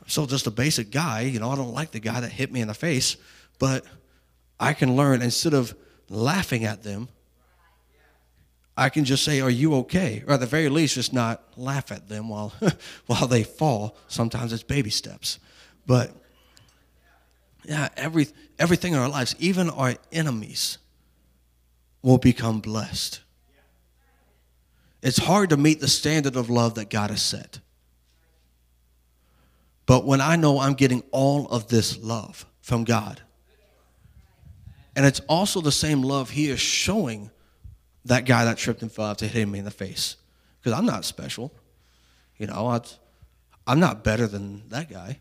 I'm 0.00 0.08
still 0.08 0.24
just 0.24 0.46
a 0.46 0.50
basic 0.50 0.90
guy. 0.90 1.20
You 1.20 1.40
know, 1.40 1.50
I 1.50 1.56
don't 1.56 1.74
like 1.74 1.90
the 1.90 2.00
guy 2.00 2.20
that 2.20 2.32
hit 2.32 2.50
me 2.50 2.62
in 2.62 2.68
the 2.68 2.74
face, 2.74 3.18
but 3.58 3.84
I 4.58 4.72
can 4.72 4.96
learn 4.96 5.20
instead 5.20 5.52
of 5.52 5.74
laughing 6.08 6.64
at 6.64 6.82
them, 6.82 7.10
I 8.78 8.88
can 8.88 9.04
just 9.04 9.24
say, 9.24 9.42
Are 9.42 9.50
you 9.50 9.74
okay? 9.74 10.24
Or 10.26 10.32
at 10.32 10.40
the 10.40 10.46
very 10.46 10.70
least, 10.70 10.94
just 10.94 11.12
not 11.12 11.42
laugh 11.58 11.92
at 11.92 12.08
them 12.08 12.30
while, 12.30 12.54
while 13.06 13.26
they 13.26 13.42
fall. 13.42 13.94
Sometimes 14.08 14.50
it's 14.50 14.62
baby 14.62 14.88
steps. 14.88 15.38
But 15.86 16.12
yeah, 17.62 17.90
every, 17.94 18.28
everything 18.58 18.94
in 18.94 18.98
our 18.98 19.10
lives, 19.10 19.36
even 19.38 19.68
our 19.68 19.96
enemies, 20.12 20.78
will 22.00 22.16
become 22.16 22.60
blessed. 22.60 23.20
It's 25.02 25.18
hard 25.18 25.50
to 25.50 25.56
meet 25.56 25.80
the 25.80 25.88
standard 25.88 26.36
of 26.36 26.48
love 26.48 26.76
that 26.76 26.88
God 26.88 27.10
has 27.10 27.22
set. 27.22 27.58
But 29.84 30.04
when 30.04 30.20
I 30.20 30.36
know 30.36 30.60
I'm 30.60 30.74
getting 30.74 31.02
all 31.10 31.48
of 31.48 31.68
this 31.68 31.98
love 31.98 32.46
from 32.60 32.84
God, 32.84 33.20
And 34.94 35.06
it's 35.06 35.20
also 35.20 35.60
the 35.60 35.72
same 35.72 36.02
love 36.02 36.30
he 36.30 36.50
is 36.50 36.60
showing 36.60 37.30
that 38.04 38.26
guy 38.26 38.44
that 38.44 38.58
tripped 38.58 38.82
and 38.82 38.92
fell 38.92 39.06
after 39.06 39.26
hitting 39.26 39.50
me 39.50 39.58
in 39.58 39.64
the 39.64 39.70
face. 39.70 40.16
Because 40.60 40.78
I'm 40.78 40.86
not 40.86 41.04
special. 41.04 41.52
You 42.36 42.46
know, 42.46 42.66
I, 42.66 42.80
I'm 43.66 43.80
not 43.80 44.04
better 44.04 44.26
than 44.26 44.68
that 44.68 44.90
guy. 44.90 45.20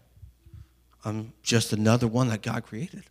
I'm 1.05 1.33
just 1.41 1.73
another 1.73 2.07
one 2.07 2.27
that 2.29 2.41
God 2.41 2.63
created. 2.65 3.03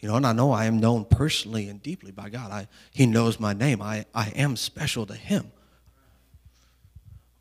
You 0.00 0.08
know, 0.08 0.16
and 0.16 0.26
I 0.26 0.32
know 0.32 0.50
I 0.50 0.64
am 0.64 0.78
known 0.78 1.04
personally 1.04 1.68
and 1.68 1.82
deeply 1.82 2.10
by 2.10 2.30
God. 2.30 2.50
I, 2.50 2.68
he 2.90 3.06
knows 3.06 3.38
my 3.38 3.52
name. 3.52 3.82
I, 3.82 4.06
I 4.14 4.30
am 4.30 4.56
special 4.56 5.06
to 5.06 5.14
Him. 5.14 5.52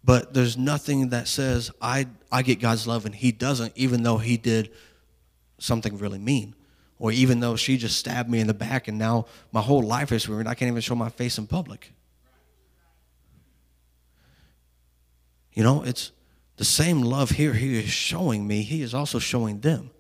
But 0.04 0.34
there's 0.34 0.58
nothing 0.58 1.10
that 1.10 1.28
says 1.28 1.72
I, 1.82 2.08
I 2.32 2.42
get 2.42 2.60
God's 2.60 2.88
love 2.88 3.06
and 3.06 3.14
He 3.14 3.32
doesn't, 3.32 3.74
even 3.76 4.04
though 4.04 4.18
He 4.18 4.38
did 4.38 4.72
something 5.58 5.98
really 5.98 6.20
mean. 6.20 6.56
Or 6.98 7.12
even 7.12 7.40
though 7.40 7.56
she 7.56 7.78
just 7.78 7.98
stabbed 7.98 8.30
me 8.30 8.40
in 8.40 8.48
the 8.48 8.54
back 8.54 8.88
and 8.88 8.98
now 8.98 9.26
my 9.52 9.62
whole 9.62 9.82
life 9.82 10.12
is 10.12 10.28
ruined, 10.28 10.50
I 10.50 10.54
can't 10.54 10.70
even 10.70 10.82
show 10.82 10.96
my 10.96 11.10
face 11.10 11.38
in 11.38 11.48
public. 11.48 11.94
You 15.54 15.64
know, 15.64 15.84
it's 15.84 16.12
the 16.58 16.66
same 16.66 17.02
love 17.02 17.32
here 17.32 17.54
He 17.54 17.80
is 17.80 17.90
showing 17.90 18.48
me, 18.48 18.64
He 18.64 18.82
is 18.82 18.94
also 18.94 19.20
showing 19.20 19.62
them. 19.62 19.92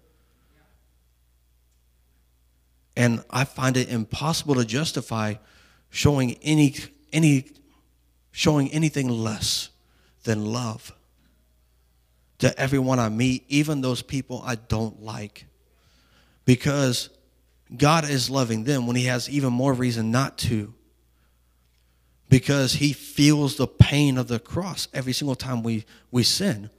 And 2.96 3.24
I 3.30 3.46
find 3.46 3.78
it 3.78 3.90
impossible 3.90 4.56
to 4.56 4.66
justify 4.66 5.36
showing 5.90 6.36
any 6.42 6.76
any 7.14 7.46
showing 8.32 8.70
anything 8.72 9.08
less 9.08 9.70
than 10.30 10.46
love 10.46 10.94
to 12.38 12.58
everyone 12.60 13.00
I 13.00 13.10
meet, 13.10 13.46
even 13.48 13.82
those 13.82 14.04
people 14.04 14.44
I 14.46 14.56
don't 14.56 15.02
like. 15.02 15.48
Because 16.46 17.10
God 17.76 18.08
is 18.08 18.30
loving 18.30 18.63
them 18.63 18.86
when 18.86 18.96
He 18.96 19.06
has 19.06 19.28
even 19.28 19.52
more 19.52 19.74
reason 19.74 20.12
not 20.12 20.38
to. 20.39 20.76
Because 22.30 22.74
He 22.74 22.94
feels 22.94 23.56
the 23.56 23.65
pain 23.65 24.20
of 24.20 24.28
the 24.28 24.38
cross 24.38 24.88
every 24.94 25.13
single 25.13 25.34
time 25.34 25.63
we, 25.63 25.84
we 26.12 26.22
sin. 26.22 26.70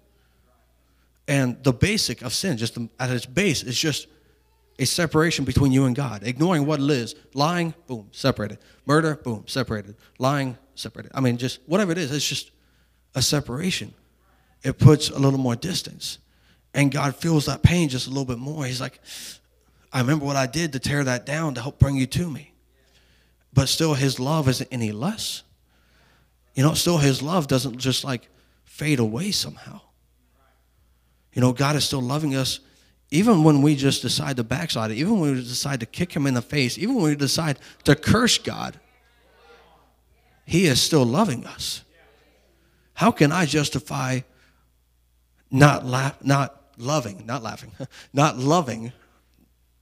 And 1.27 1.61
the 1.65 1.73
basic 1.73 2.23
of 2.23 2.33
sin, 2.33 2.57
just 2.57 2.79
at 3.01 3.11
its 3.11 3.27
base, 3.27 3.65
is 3.65 3.77
just 3.77 4.07
a 4.79 4.87
separation 4.87 5.45
between 5.45 5.73
you 5.73 5.87
and 5.87 5.97
God. 5.97 6.23
Ignoring 6.23 6.67
what 6.67 6.79
it 6.79 6.89
is. 6.89 7.17
Lying, 7.35 7.75
boom, 7.89 8.11
separated. 8.13 8.59
Murder, 8.87 9.17
boom, 9.17 9.43
separated. 9.49 9.97
Lying, 10.21 10.57
separated. 10.77 11.11
I 11.17 11.21
mean, 11.21 11.37
just 11.37 11.59
whatever 11.67 11.91
it 11.91 11.99
is, 11.99 12.13
it's 12.13 12.29
just 12.29 12.53
a 13.15 13.23
separation. 13.23 13.95
It 14.63 14.79
puts 14.79 15.09
a 15.11 15.19
little 15.19 15.39
more 15.39 15.57
distance. 15.57 16.19
And 16.75 16.93
God 16.93 17.17
feels 17.17 17.47
that 17.47 17.63
pain 17.63 17.89
just 17.89 18.07
a 18.07 18.11
little 18.11 18.25
bit 18.25 18.39
more. 18.39 18.65
He's 18.65 18.81
like, 18.81 19.01
I 19.93 20.01
remember 20.01 20.25
what 20.25 20.37
I 20.37 20.47
did 20.47 20.73
to 20.75 20.79
tear 20.79 21.03
that 21.05 21.27
down 21.27 21.55
to 21.55 21.61
help 21.61 21.79
bring 21.79 21.97
you 21.97 22.07
to 22.07 22.31
me. 22.31 22.53
But 23.53 23.69
still, 23.69 23.95
His 23.95 24.21
love 24.21 24.49
isn't 24.49 24.69
any 24.71 24.93
less. 24.93 25.43
You 26.55 26.63
know, 26.63 26.75
still, 26.75 26.99
His 26.99 27.23
love 27.23 27.49
doesn't 27.49 27.79
just 27.79 28.05
like 28.05 28.29
fade 28.65 29.01
away 29.01 29.33
somehow. 29.33 29.81
You 31.33 31.41
know, 31.41 31.53
God 31.53 31.77
is 31.77 31.85
still 31.85 32.03
loving 32.03 32.37
us 32.37 32.61
even 33.11 33.43
when 33.43 33.61
we 33.61 33.75
just 33.75 34.03
decide 34.03 34.37
to 34.37 34.45
backslide 34.45 34.93
even 34.93 35.19
when 35.19 35.35
we 35.35 35.41
decide 35.41 35.81
to 35.81 35.87
kick 35.87 36.15
Him 36.15 36.27
in 36.27 36.35
the 36.35 36.43
face, 36.43 36.79
even 36.79 36.95
when 36.95 37.05
we 37.05 37.17
decide 37.17 37.59
to 37.85 37.97
curse 37.97 38.39
God, 38.39 38.79
He 40.45 40.67
is 40.67 40.81
still 40.81 41.05
loving 41.05 41.45
us. 41.45 41.83
How 43.01 43.11
can 43.11 43.33
I 43.33 43.47
justify 43.47 44.21
not 45.51 45.87
laugh, 45.87 46.23
not 46.23 46.63
loving, 46.77 47.25
not 47.25 47.43
laughing, 47.43 47.73
not 48.13 48.37
loving 48.37 48.93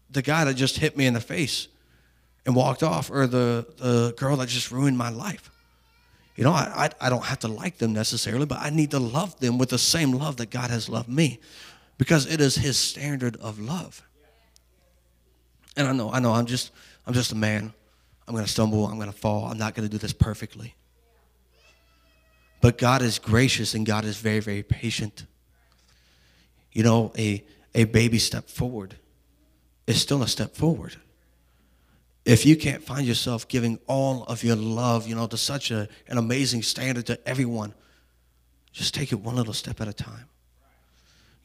the 0.09 0.23
guy 0.23 0.45
that 0.45 0.55
just 0.55 0.79
hit 0.79 0.97
me 0.97 1.05
in 1.05 1.15
the 1.15 1.21
face 1.21 1.67
and 2.47 2.55
walked 2.55 2.85
off, 2.85 3.11
or 3.11 3.27
the, 3.27 3.67
the 3.79 4.15
girl 4.17 4.37
that 4.37 4.49
just 4.49 4.71
ruined 4.71 4.97
my 4.97 5.09
life? 5.09 5.51
You 6.37 6.45
know, 6.45 6.53
I, 6.53 6.91
I, 7.01 7.07
I 7.07 7.11
don't 7.11 7.25
have 7.25 7.41
to 7.41 7.49
like 7.49 7.79
them 7.79 7.93
necessarily, 7.93 8.47
but 8.47 8.59
I 8.61 8.71
need 8.71 8.93
to 8.93 9.01
love 9.01 9.41
them 9.41 9.59
with 9.59 9.71
the 9.71 9.79
same 9.79 10.13
love 10.13 10.37
that 10.37 10.51
God 10.51 10.71
has 10.71 10.89
loved 10.89 11.09
me 11.09 11.41
because 11.99 12.25
it 12.33 12.41
is 12.41 12.55
his 12.55 12.79
standard 12.79 13.35
of 13.39 13.59
love. 13.59 14.01
And 15.77 15.89
I 15.89 15.93
know, 15.93 16.13
I 16.13 16.21
know, 16.21 16.35
I'm 16.35 16.47
just, 16.47 16.71
I'm 17.05 17.15
just 17.15 17.33
a 17.33 17.37
man. 17.37 17.73
I'm 18.29 18.35
going 18.35 18.47
to 18.47 18.51
stumble. 18.51 18.87
I'm 18.87 18.95
going 18.95 19.11
to 19.11 19.19
fall. 19.19 19.47
I'm 19.47 19.59
not 19.59 19.75
going 19.75 19.89
to 19.89 19.91
do 19.91 19.99
this 19.99 20.13
perfectly. 20.13 20.77
But 22.61 22.79
God 22.79 23.03
is 23.03 23.19
gracious 23.19 23.75
and 23.75 23.87
God 23.87 24.05
is 24.05 24.17
very, 24.17 24.41
very 24.41 24.63
patient. 24.63 25.27
You 26.73 26.83
know, 26.83 27.13
a, 27.17 27.45
a 27.75 27.85
baby 27.85 28.19
step 28.19 28.49
forward 28.49 28.97
is 29.87 30.01
still 30.01 30.23
a 30.23 30.29
step 30.29 30.55
forward. 30.55 30.97
If 32.25 32.45
you 32.45 32.57
can't 32.57 32.83
find 32.83 33.07
yourself 33.07 33.49
giving 33.49 33.79
all 33.87 34.25
of 34.25 34.45
your 34.45 34.57
love, 34.57 35.07
you 35.07 35.15
know, 35.15 35.27
to 35.27 35.37
such 35.37 35.71
a, 35.71 35.89
an 36.09 36.19
amazing 36.19 36.63
standard 36.63 37.07
to 37.07 37.19
everyone, 37.27 37.73
just 38.73 38.95
take 38.95 39.13
it 39.13 39.21
one 39.21 39.37
little 39.37 39.55
step 39.55 39.81
at 39.81 39.89
a 39.89 39.93
time. 39.93 40.29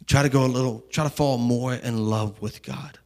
Try 0.06 0.24
to 0.24 0.30
go 0.30 0.46
a 0.46 0.48
little, 0.48 0.84
try 0.90 1.06
to 1.06 1.10
fall 1.10 1.38
more 1.38 1.74
in 1.74 1.98
love 2.10 2.42
with 2.42 2.62
God. 2.64 3.00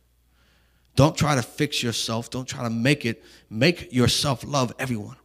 Don't 0.95 1.15
try 1.15 1.35
to 1.35 1.43
fix 1.43 1.83
yourself. 1.83 2.31
Don't 2.31 2.47
try 2.47 2.63
to 2.63 2.71
make 2.71 3.05
it, 3.05 3.23
make 3.51 3.93
yourself 3.93 4.43
love 4.43 4.73
everyone. 4.79 5.17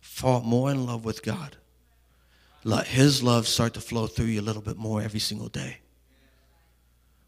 Fall 0.00 0.40
more 0.40 0.70
in 0.70 0.86
love 0.86 1.04
with 1.04 1.22
God. 1.22 1.56
Let 2.64 2.86
His 2.86 3.22
love 3.22 3.46
start 3.46 3.74
to 3.74 3.80
flow 3.80 4.06
through 4.06 4.26
you 4.26 4.40
a 4.40 4.42
little 4.42 4.62
bit 4.62 4.78
more 4.78 5.02
every 5.02 5.20
single 5.20 5.48
day. 5.48 5.78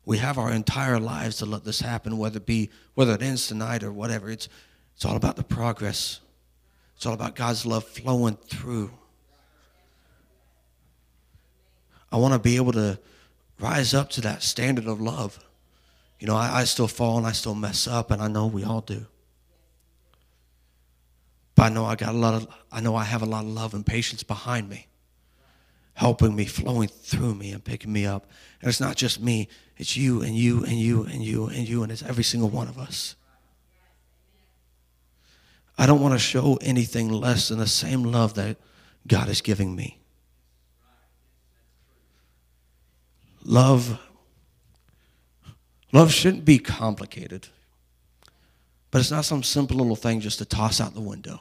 We 0.07 0.19
have 0.19 0.39
our 0.39 0.51
entire 0.51 0.99
lives 0.99 1.37
to 1.39 1.47
let 1.47 1.65
this 1.65 1.81
happen, 1.81 2.17
whether 2.17 2.39
it 2.39 2.47
be 2.47 2.71
whether 2.95 3.13
it 3.13 3.23
ends 3.23 3.47
tonight 3.47 3.83
or 3.83 3.93
whatever. 3.93 4.31
It's 4.31 4.49
it's 4.95 5.05
all 5.05 5.17
about 5.17 5.37
the 5.37 5.45
progress. 5.45 6.21
It's 6.97 7.05
all 7.05 7.13
about 7.13 7.35
God's 7.35 7.67
love 7.67 7.85
flowing 7.85 8.37
through. 8.37 8.91
I 12.11 12.17
want 12.17 12.33
to 12.33 12.39
be 12.39 12.57
able 12.57 12.73
to 12.73 12.99
rise 13.61 13.93
up 13.93 14.09
to 14.11 14.23
that 14.23 14.43
standard 14.43 14.87
of 14.87 15.01
love. 15.01 15.45
You 16.19 16.29
know, 16.29 16.37
I, 16.37 16.61
I 16.61 16.65
still 16.65 16.89
fall 16.89 17.19
and 17.19 17.27
I 17.27 17.33
still 17.33 17.55
mess 17.55 17.87
up, 17.87 18.11
and 18.11 18.23
I 18.23 18.29
know 18.29 18.47
we 18.47 18.65
all 18.65 18.81
do. 18.81 19.05
But 21.57 21.65
I 21.65 21.69
know 21.69 21.85
I 21.85 21.95
got 21.95 22.15
a 22.15 22.19
lot 22.19 22.35
of 22.35 22.49
I 22.73 22.81
know 22.81 22.97
I 22.97 23.05
have 23.05 23.21
a 23.21 23.27
lot 23.27 23.45
of 23.45 23.51
love 23.51 23.75
and 23.75 23.85
patience 23.85 24.23
behind 24.23 24.71
me 24.71 24.87
helping 25.97 26.37
me, 26.37 26.45
flowing 26.45 26.89
through 26.89 27.35
me, 27.35 27.53
and 27.53 27.65
picking 27.65 27.91
me 27.91 28.05
up. 28.05 28.27
And 28.61 28.69
it's 28.69 28.81
not 28.81 28.97
just 28.97 29.19
me, 29.19 29.49
it's 29.79 29.97
you 29.97 30.23
and 30.23 30.37
you 30.37 30.63
and 30.63 30.79
you 30.79 31.05
and 31.05 31.23
you 31.23 31.47
and 31.47 31.67
you, 31.67 31.83
and 31.83 31.91
it's 31.91 32.03
every 32.03 32.23
single 32.23 32.51
one 32.51 32.69
of 32.69 32.79
us. 32.79 33.17
I 35.79 35.87
don't 35.87 36.01
want 36.01 36.13
to 36.13 36.19
show 36.19 36.59
anything 36.61 37.09
less 37.09 37.49
than 37.49 37.59
the 37.59 37.67
same 37.67 38.05
love 38.05 38.35
that 38.35 38.59
God 39.07 39.31
is 39.31 39.41
giving 39.41 39.75
me. 39.75 39.99
Love 43.43 43.99
love 45.93 46.13
shouldn't 46.13 46.45
be 46.45 46.59
complicated. 46.59 47.49
But 48.91 49.01
it's 49.01 49.11
not 49.11 49.25
some 49.25 49.43
simple 49.43 49.79
little 49.79 49.97
thing 49.97 50.21
just 50.21 50.39
to 50.39 50.45
toss 50.45 50.79
out 50.79 50.93
the 50.93 51.01
window. 51.01 51.41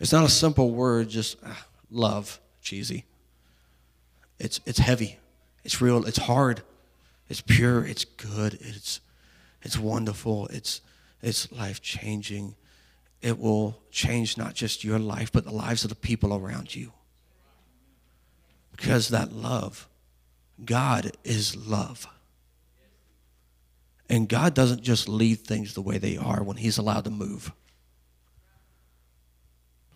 It's 0.00 0.12
not 0.12 0.24
a 0.24 0.28
simple 0.28 0.72
word 0.72 1.08
just 1.08 1.36
ah, 1.44 1.64
love, 1.92 2.40
cheesy. 2.60 3.04
It's, 4.38 4.60
it's 4.66 4.78
heavy. 4.78 5.18
It's 5.64 5.80
real. 5.80 6.04
It's 6.04 6.18
hard. 6.18 6.62
It's 7.28 7.40
pure. 7.40 7.84
It's 7.84 8.04
good. 8.04 8.54
It's, 8.60 9.00
it's 9.62 9.78
wonderful. 9.78 10.46
It's, 10.48 10.80
it's 11.22 11.50
life 11.50 11.80
changing. 11.82 12.54
It 13.22 13.38
will 13.38 13.78
change 13.90 14.36
not 14.36 14.54
just 14.54 14.84
your 14.84 14.98
life, 14.98 15.32
but 15.32 15.44
the 15.44 15.54
lives 15.54 15.84
of 15.84 15.90
the 15.90 15.96
people 15.96 16.34
around 16.34 16.74
you. 16.74 16.92
Because 18.70 19.08
that 19.08 19.32
love, 19.32 19.88
God 20.64 21.12
is 21.24 21.56
love. 21.56 22.06
And 24.08 24.28
God 24.28 24.54
doesn't 24.54 24.82
just 24.82 25.08
leave 25.08 25.40
things 25.40 25.74
the 25.74 25.80
way 25.80 25.98
they 25.98 26.16
are 26.16 26.42
when 26.42 26.58
He's 26.58 26.78
allowed 26.78 27.04
to 27.04 27.10
move. 27.10 27.52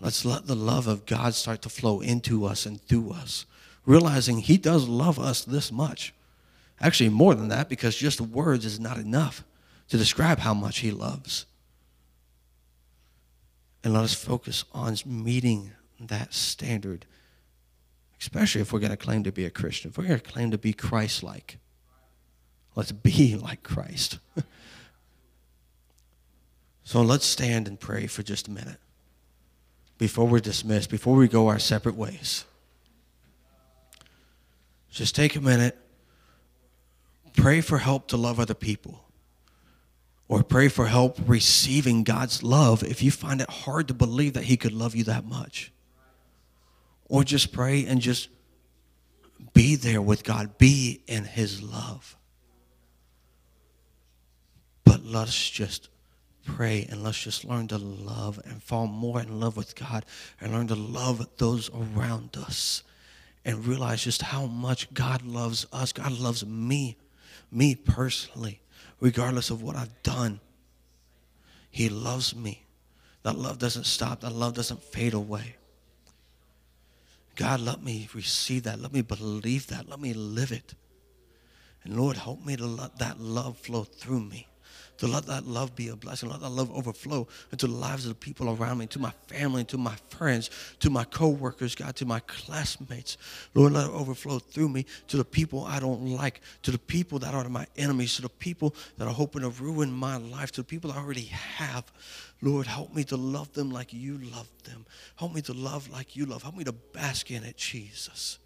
Let's 0.01 0.25
let 0.25 0.47
the 0.47 0.57
love 0.57 0.87
of 0.87 1.05
God 1.05 1.35
start 1.35 1.63
to 1.63 1.69
flow 1.69 2.01
into 2.01 2.47
us 2.47 2.65
and 2.65 2.81
through 2.81 3.13
us 3.13 3.45
realizing 3.91 4.39
He 4.39 4.57
does 4.57 4.89
love 4.89 5.19
us 5.19 5.45
this 5.45 5.73
much. 5.73 6.15
Actually, 6.81 7.11
more 7.11 7.35
than 7.35 7.49
that, 7.49 7.69
because 7.69 7.97
just 7.97 8.21
words 8.21 8.65
is 8.65 8.81
not 8.81 8.97
enough 8.97 9.45
to 9.89 9.99
describe 9.99 10.39
how 10.39 10.55
much 10.55 10.79
He 10.79 10.91
loves. 10.91 11.47
And 13.83 13.93
let 13.93 14.05
us 14.05 14.15
focus 14.15 14.65
on 14.73 14.97
meeting 15.05 15.73
that 15.99 16.33
standard, 16.33 17.07
especially 18.21 18.61
if 18.61 18.73
we're 18.73 18.81
going 18.81 18.91
to 18.91 18.97
claim 18.97 19.25
to 19.25 19.33
be 19.33 19.45
a 19.45 19.51
Christian, 19.51 19.91
if 19.91 19.99
we're 19.99 20.07
going 20.07 20.21
to 20.21 20.31
claim 20.31 20.51
to 20.51 20.59
be 20.59 20.73
Christ 20.73 21.23
like. 21.23 21.59
Let's 22.77 22.93
be 22.93 23.37
like 23.43 23.63
Christ. 23.63 24.19
so 26.85 27.03
let's 27.03 27.27
stand 27.27 27.67
and 27.67 27.81
pray 27.81 28.07
for 28.07 28.23
just 28.23 28.49
a 28.49 28.51
minute 28.51 28.79
before 29.99 30.27
we're 30.27 30.41
dismissed, 30.41 30.91
before 30.91 31.17
we 31.17 31.29
go 31.29 31.49
our 31.49 31.59
separate 31.59 31.97
ways. 31.97 32.45
Just 34.91 35.15
take 35.15 35.37
a 35.37 35.41
minute, 35.41 35.79
pray 37.37 37.61
for 37.61 37.79
help 37.79 38.09
to 38.09 38.17
love 38.17 38.41
other 38.41 38.55
people. 38.55 39.05
or 40.29 40.45
pray 40.45 40.69
for 40.69 40.87
help 40.87 41.19
receiving 41.27 42.05
God's 42.05 42.41
love 42.45 42.85
if 42.85 43.03
you 43.03 43.11
find 43.11 43.41
it 43.41 43.51
hard 43.51 43.89
to 43.89 43.95
believe 43.95 44.35
that 44.35 44.45
He 44.45 44.57
could 44.57 44.71
love 44.71 44.95
you 44.95 45.03
that 45.05 45.25
much. 45.25 45.73
Or 47.09 47.25
just 47.25 47.51
pray 47.51 47.85
and 47.85 48.01
just 48.01 48.29
be 49.55 49.75
there 49.75 50.01
with 50.01 50.23
God, 50.23 50.57
be 50.57 51.03
in 51.09 51.25
His 51.25 51.61
love. 51.61 52.17
But 54.85 55.05
let's 55.05 55.51
just 55.51 55.89
pray 56.45 56.87
and 56.89 57.03
let's 57.03 57.21
just 57.21 57.45
learn 57.45 57.67
to 57.67 57.79
love 57.79 58.39
and 58.45 58.63
fall 58.63 58.87
more 58.87 59.21
in 59.21 59.41
love 59.41 59.57
with 59.57 59.75
God 59.75 60.07
and 60.41 60.53
learn 60.53 60.69
to 60.69 60.77
love 60.77 61.27
those 61.39 61.71
around 61.75 62.37
us 62.37 62.85
and 63.45 63.67
realize 63.67 64.05
just 64.05 64.23
how 64.23 64.47
much 64.47 64.93
God 64.93 65.23
loves 65.23 65.67
us. 65.73 65.93
God 65.93 66.13
loves 66.13 66.45
me, 66.45 66.97
me 67.51 67.75
personally, 67.75 68.61
regardless 69.01 69.51
of 69.51 69.63
what 69.63 69.77
I've 69.77 70.03
done. 70.03 70.41
He 71.71 71.89
loves 71.89 72.35
me. 72.35 72.65
That 73.23 73.37
love 73.37 73.59
doesn't 73.59 73.85
stop, 73.85 74.21
that 74.21 74.33
love 74.33 74.55
doesn't 74.55 74.83
fade 74.83 75.15
away. 75.15 75.57
God, 77.37 77.61
let 77.61 77.83
me 77.83 78.09
receive 78.15 78.65
that. 78.65 78.81
Let 78.81 78.93
me 78.93 79.03
believe 79.03 79.69
that. 79.69 79.89
Let 79.89 80.01
me 80.01 80.13
live 80.13 80.53
it. 80.53 80.75
And 81.85 81.97
Lord, 81.97 82.17
help 82.17 82.45
me 82.45 82.57
to 82.57 82.67
let 82.67 82.99
that 82.99 83.19
love 83.19 83.57
flow 83.57 83.85
through 83.85 84.21
me 84.21 84.47
to 85.01 85.07
let 85.07 85.27
that 85.27 85.47
love 85.47 85.75
be 85.75 85.89
a 85.89 85.97
blessing, 85.97 86.29
let 86.29 86.41
that 86.41 86.51
love 86.51 86.71
overflow 86.71 87.27
into 87.51 87.67
the 87.67 87.73
lives 87.73 88.05
of 88.05 88.11
the 88.11 88.15
people 88.15 88.51
around 88.51 88.79
me, 88.79 88.87
to 88.87 88.99
my 88.99 89.13
family, 89.27 89.65
to 89.65 89.79
my 89.79 89.97
friends, 90.11 90.51
to 90.79 90.91
my 90.91 91.05
co-workers, 91.05 91.75
God, 91.75 91.97
to 91.97 92.05
my 92.05 92.21
classmates. 92.21 93.17
Lord, 93.55 93.73
let 93.73 93.87
it 93.87 93.93
overflow 93.93 94.39
through 94.39 94.69
me 94.69 94.85
to 95.09 95.17
the 95.17 95.25
people 95.25 95.65
I 95.65 95.81
don't 95.81 96.07
like, 96.07 96.43
to 96.63 96.71
the 96.71 96.79
people 96.79 97.19
that 97.21 97.35
are 97.35 97.49
my 97.49 97.67
enemies, 97.77 98.17
to 98.17 98.23
the 98.23 98.29
people 98.29 98.75
that 98.99 99.09
are 99.09 99.15
hoping 99.15 99.41
to 99.41 99.49
ruin 99.49 99.91
my 99.91 100.19
life, 100.19 100.53
to 100.53 100.61
the 100.61 100.67
people 100.67 100.93
I 100.93 100.99
already 100.99 101.25
have. 101.25 101.91
Lord, 102.43 102.67
help 102.67 102.95
me 102.95 103.03
to 103.05 103.17
love 103.17 103.55
them 103.55 103.71
like 103.71 103.95
you 103.95 104.19
love 104.19 104.49
them. 104.65 104.85
Help 105.17 105.35
me 105.35 105.41
to 105.43 105.55
love 105.55 105.91
like 105.91 106.15
you 106.15 106.27
love. 106.27 106.43
Help 106.43 106.57
me 106.57 106.65
to 106.65 106.73
bask 106.73 107.31
in 107.31 107.43
it, 107.43 107.57
Jesus. 107.57 108.39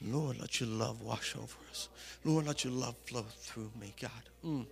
Lord, 0.00 0.38
let 0.40 0.60
your 0.60 0.68
love 0.68 1.02
wash 1.02 1.34
over 1.36 1.56
us. 1.70 1.88
Lord, 2.24 2.46
let 2.46 2.64
your 2.64 2.72
love 2.72 2.96
flow 3.04 3.24
through 3.40 3.70
me, 3.80 3.94
God. 4.00 4.10
Mm. 4.44 4.66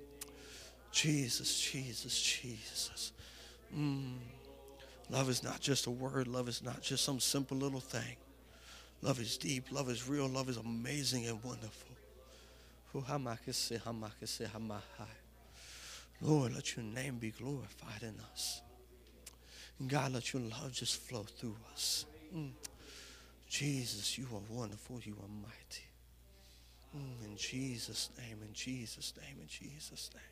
Jesus, 0.93 1.61
Jesus, 1.61 2.23
Jesus. 2.23 3.13
Mm. 3.77 4.15
Love 5.11 5.29
is 5.29 5.43
not 5.43 5.61
just 5.61 5.87
a 5.87 5.91
word, 5.91 6.27
love 6.27 6.49
is 6.49 6.63
not 6.63 6.81
just 6.81 7.05
some 7.05 7.21
simple 7.21 7.57
little 7.57 7.81
thing. 7.81 8.17
Love 9.03 9.21
is 9.21 9.37
deep, 9.37 9.71
love 9.71 9.91
is 9.91 10.09
real, 10.09 10.29
love 10.29 10.49
is 10.49 10.57
amazing 10.57 11.27
and 11.27 11.43
wonderful. 11.43 11.91
Lord, 16.23 16.55
let 16.55 16.77
your 16.77 16.85
name 16.85 17.19
be 17.19 17.31
glorified 17.31 18.03
in 18.03 18.15
us. 18.33 18.63
God, 19.87 20.13
let 20.15 20.33
your 20.33 20.43
love 20.43 20.73
just 20.73 20.97
flow 20.97 21.25
through 21.25 21.57
us. 21.75 22.07
Mm. 22.35 22.53
Jesus, 23.59 24.19
you 24.19 24.27
are 24.35 24.55
wonderful. 24.55 25.01
You 25.03 25.15
are 25.15 25.29
mighty. 25.29 25.87
Mm, 26.95 27.25
in 27.25 27.37
Jesus' 27.39 28.11
name, 28.19 28.37
in 28.47 28.53
Jesus' 28.53 29.15
name, 29.19 29.37
in 29.41 29.49
Jesus' 29.49 30.11
name. 30.15 30.23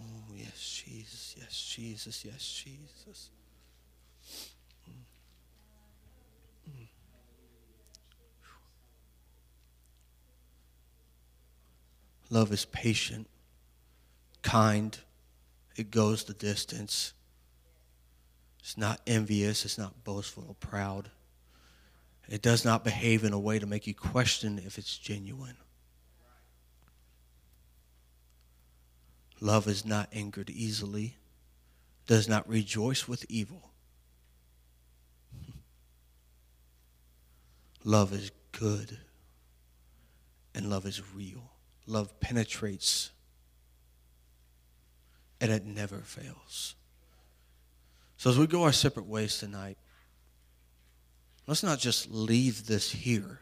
Oh, 0.00 0.34
yes, 0.34 0.82
Jesus, 0.86 1.34
yes, 1.38 1.74
Jesus, 1.76 2.24
yes, 2.24 2.64
Jesus. 2.64 3.28
Mm. 6.70 6.86
Love 12.30 12.50
is 12.50 12.64
patient, 12.64 13.28
kind, 14.40 14.98
it 15.76 15.90
goes 15.90 16.24
the 16.24 16.32
distance. 16.32 17.12
It's 18.60 18.78
not 18.78 19.02
envious, 19.06 19.66
it's 19.66 19.76
not 19.76 20.02
boastful 20.02 20.46
or 20.48 20.54
proud. 20.54 21.10
It 22.28 22.42
does 22.42 22.64
not 22.64 22.84
behave 22.84 23.24
in 23.24 23.32
a 23.32 23.38
way 23.38 23.58
to 23.58 23.66
make 23.66 23.86
you 23.86 23.94
question 23.94 24.60
if 24.64 24.76
it's 24.76 24.98
genuine. 24.98 25.56
Love 29.40 29.66
is 29.66 29.86
not 29.86 30.08
angered 30.12 30.50
easily, 30.50 31.16
does 32.06 32.28
not 32.28 32.48
rejoice 32.48 33.08
with 33.08 33.24
evil. 33.28 33.70
Love 37.84 38.12
is 38.12 38.30
good, 38.52 38.98
and 40.54 40.68
love 40.68 40.84
is 40.84 41.00
real. 41.14 41.52
Love 41.86 42.18
penetrates, 42.20 43.12
and 45.40 45.50
it 45.50 45.64
never 45.64 45.98
fails. 45.98 46.74
So, 48.18 48.28
as 48.28 48.38
we 48.38 48.48
go 48.48 48.64
our 48.64 48.72
separate 48.72 49.06
ways 49.06 49.38
tonight, 49.38 49.78
Let's 51.48 51.62
not 51.62 51.78
just 51.78 52.10
leave 52.10 52.66
this 52.66 52.90
here. 52.90 53.40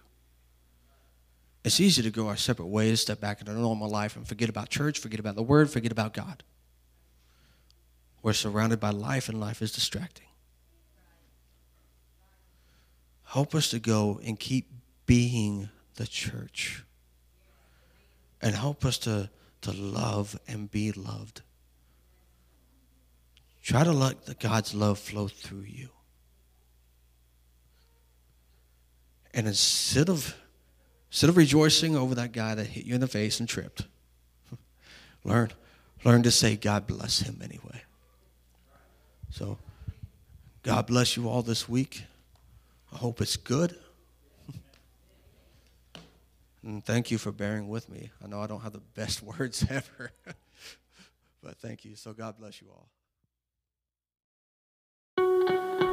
It's 1.65 1.81
easy 1.81 2.03
to 2.03 2.11
go 2.13 2.29
our 2.29 2.37
separate 2.37 2.69
ways, 2.69 3.01
step 3.01 3.21
back 3.21 3.41
into 3.41 3.53
normal 3.53 3.91
life, 3.91 4.15
and 4.15 4.25
forget 4.25 4.49
about 4.49 4.69
church, 4.69 5.01
forget 5.01 5.19
about 5.19 5.35
the 5.35 5.43
Word, 5.43 5.69
forget 5.69 5.91
about 5.91 6.15
God. 6.15 6.45
We're 8.23 8.33
surrounded 8.33 8.79
by 8.79 8.91
life, 8.91 9.29
and 9.29 9.41
life 9.41 9.61
is 9.61 9.73
distracting. 9.73 10.29
Help 13.25 13.57
us 13.57 13.71
to 13.71 13.81
go 13.81 14.21
and 14.25 14.39
keep 14.39 14.71
being 15.07 15.69
the 15.97 16.07
church. 16.07 16.85
And 18.41 18.55
help 18.55 18.85
us 18.85 18.99
to, 18.99 19.31
to 19.63 19.73
love 19.73 20.39
and 20.47 20.71
be 20.71 20.93
loved. 20.93 21.43
Try 23.65 23.83
to 23.83 23.91
let 23.91 24.39
God's 24.39 24.75
love 24.75 25.01
flow 25.01 25.27
through 25.27 25.63
you. 25.63 25.89
And 29.37 29.47
instead 29.47 30.09
of, 30.09 30.35
instead 31.11 31.29
of 31.29 31.37
rejoicing 31.37 31.95
over 31.95 32.15
that 32.15 32.33
guy 32.33 32.55
that 32.55 32.69
hit 32.69 32.87
you 32.87 32.95
in 32.95 33.03
the 33.03 33.07
face 33.07 33.39
and 33.39 33.47
tripped, 33.47 33.87
learn, 35.25 35.51
learn 36.05 36.23
to 36.23 36.31
say, 36.31 36.57
God 36.57 36.87
bless 36.87 37.21
him 37.21 37.41
anyway. 37.45 37.83
So, 39.31 39.59
God 40.63 40.87
bless 40.87 41.19
you 41.19 41.29
all 41.29 41.43
this 41.43 41.69
week. 41.69 42.05
I 42.91 42.97
hope 42.97 43.21
it's 43.21 43.37
good. 43.37 43.77
and 46.63 46.83
thank 46.83 47.11
you 47.11 47.19
for 47.19 47.31
bearing 47.31 47.69
with 47.69 47.91
me. 47.91 48.11
I 48.25 48.29
know 48.29 48.41
I 48.41 48.47
don't 48.47 48.63
have 48.63 48.73
the 48.73 48.81
best 48.95 49.23
words 49.39 49.67
ever, 49.69 50.13
but 51.43 51.59
thank 51.59 51.85
you. 51.85 51.95
So, 51.95 52.15
God 52.15 52.39
bless 52.39 52.63
you 52.63 52.69
all. 52.71 52.89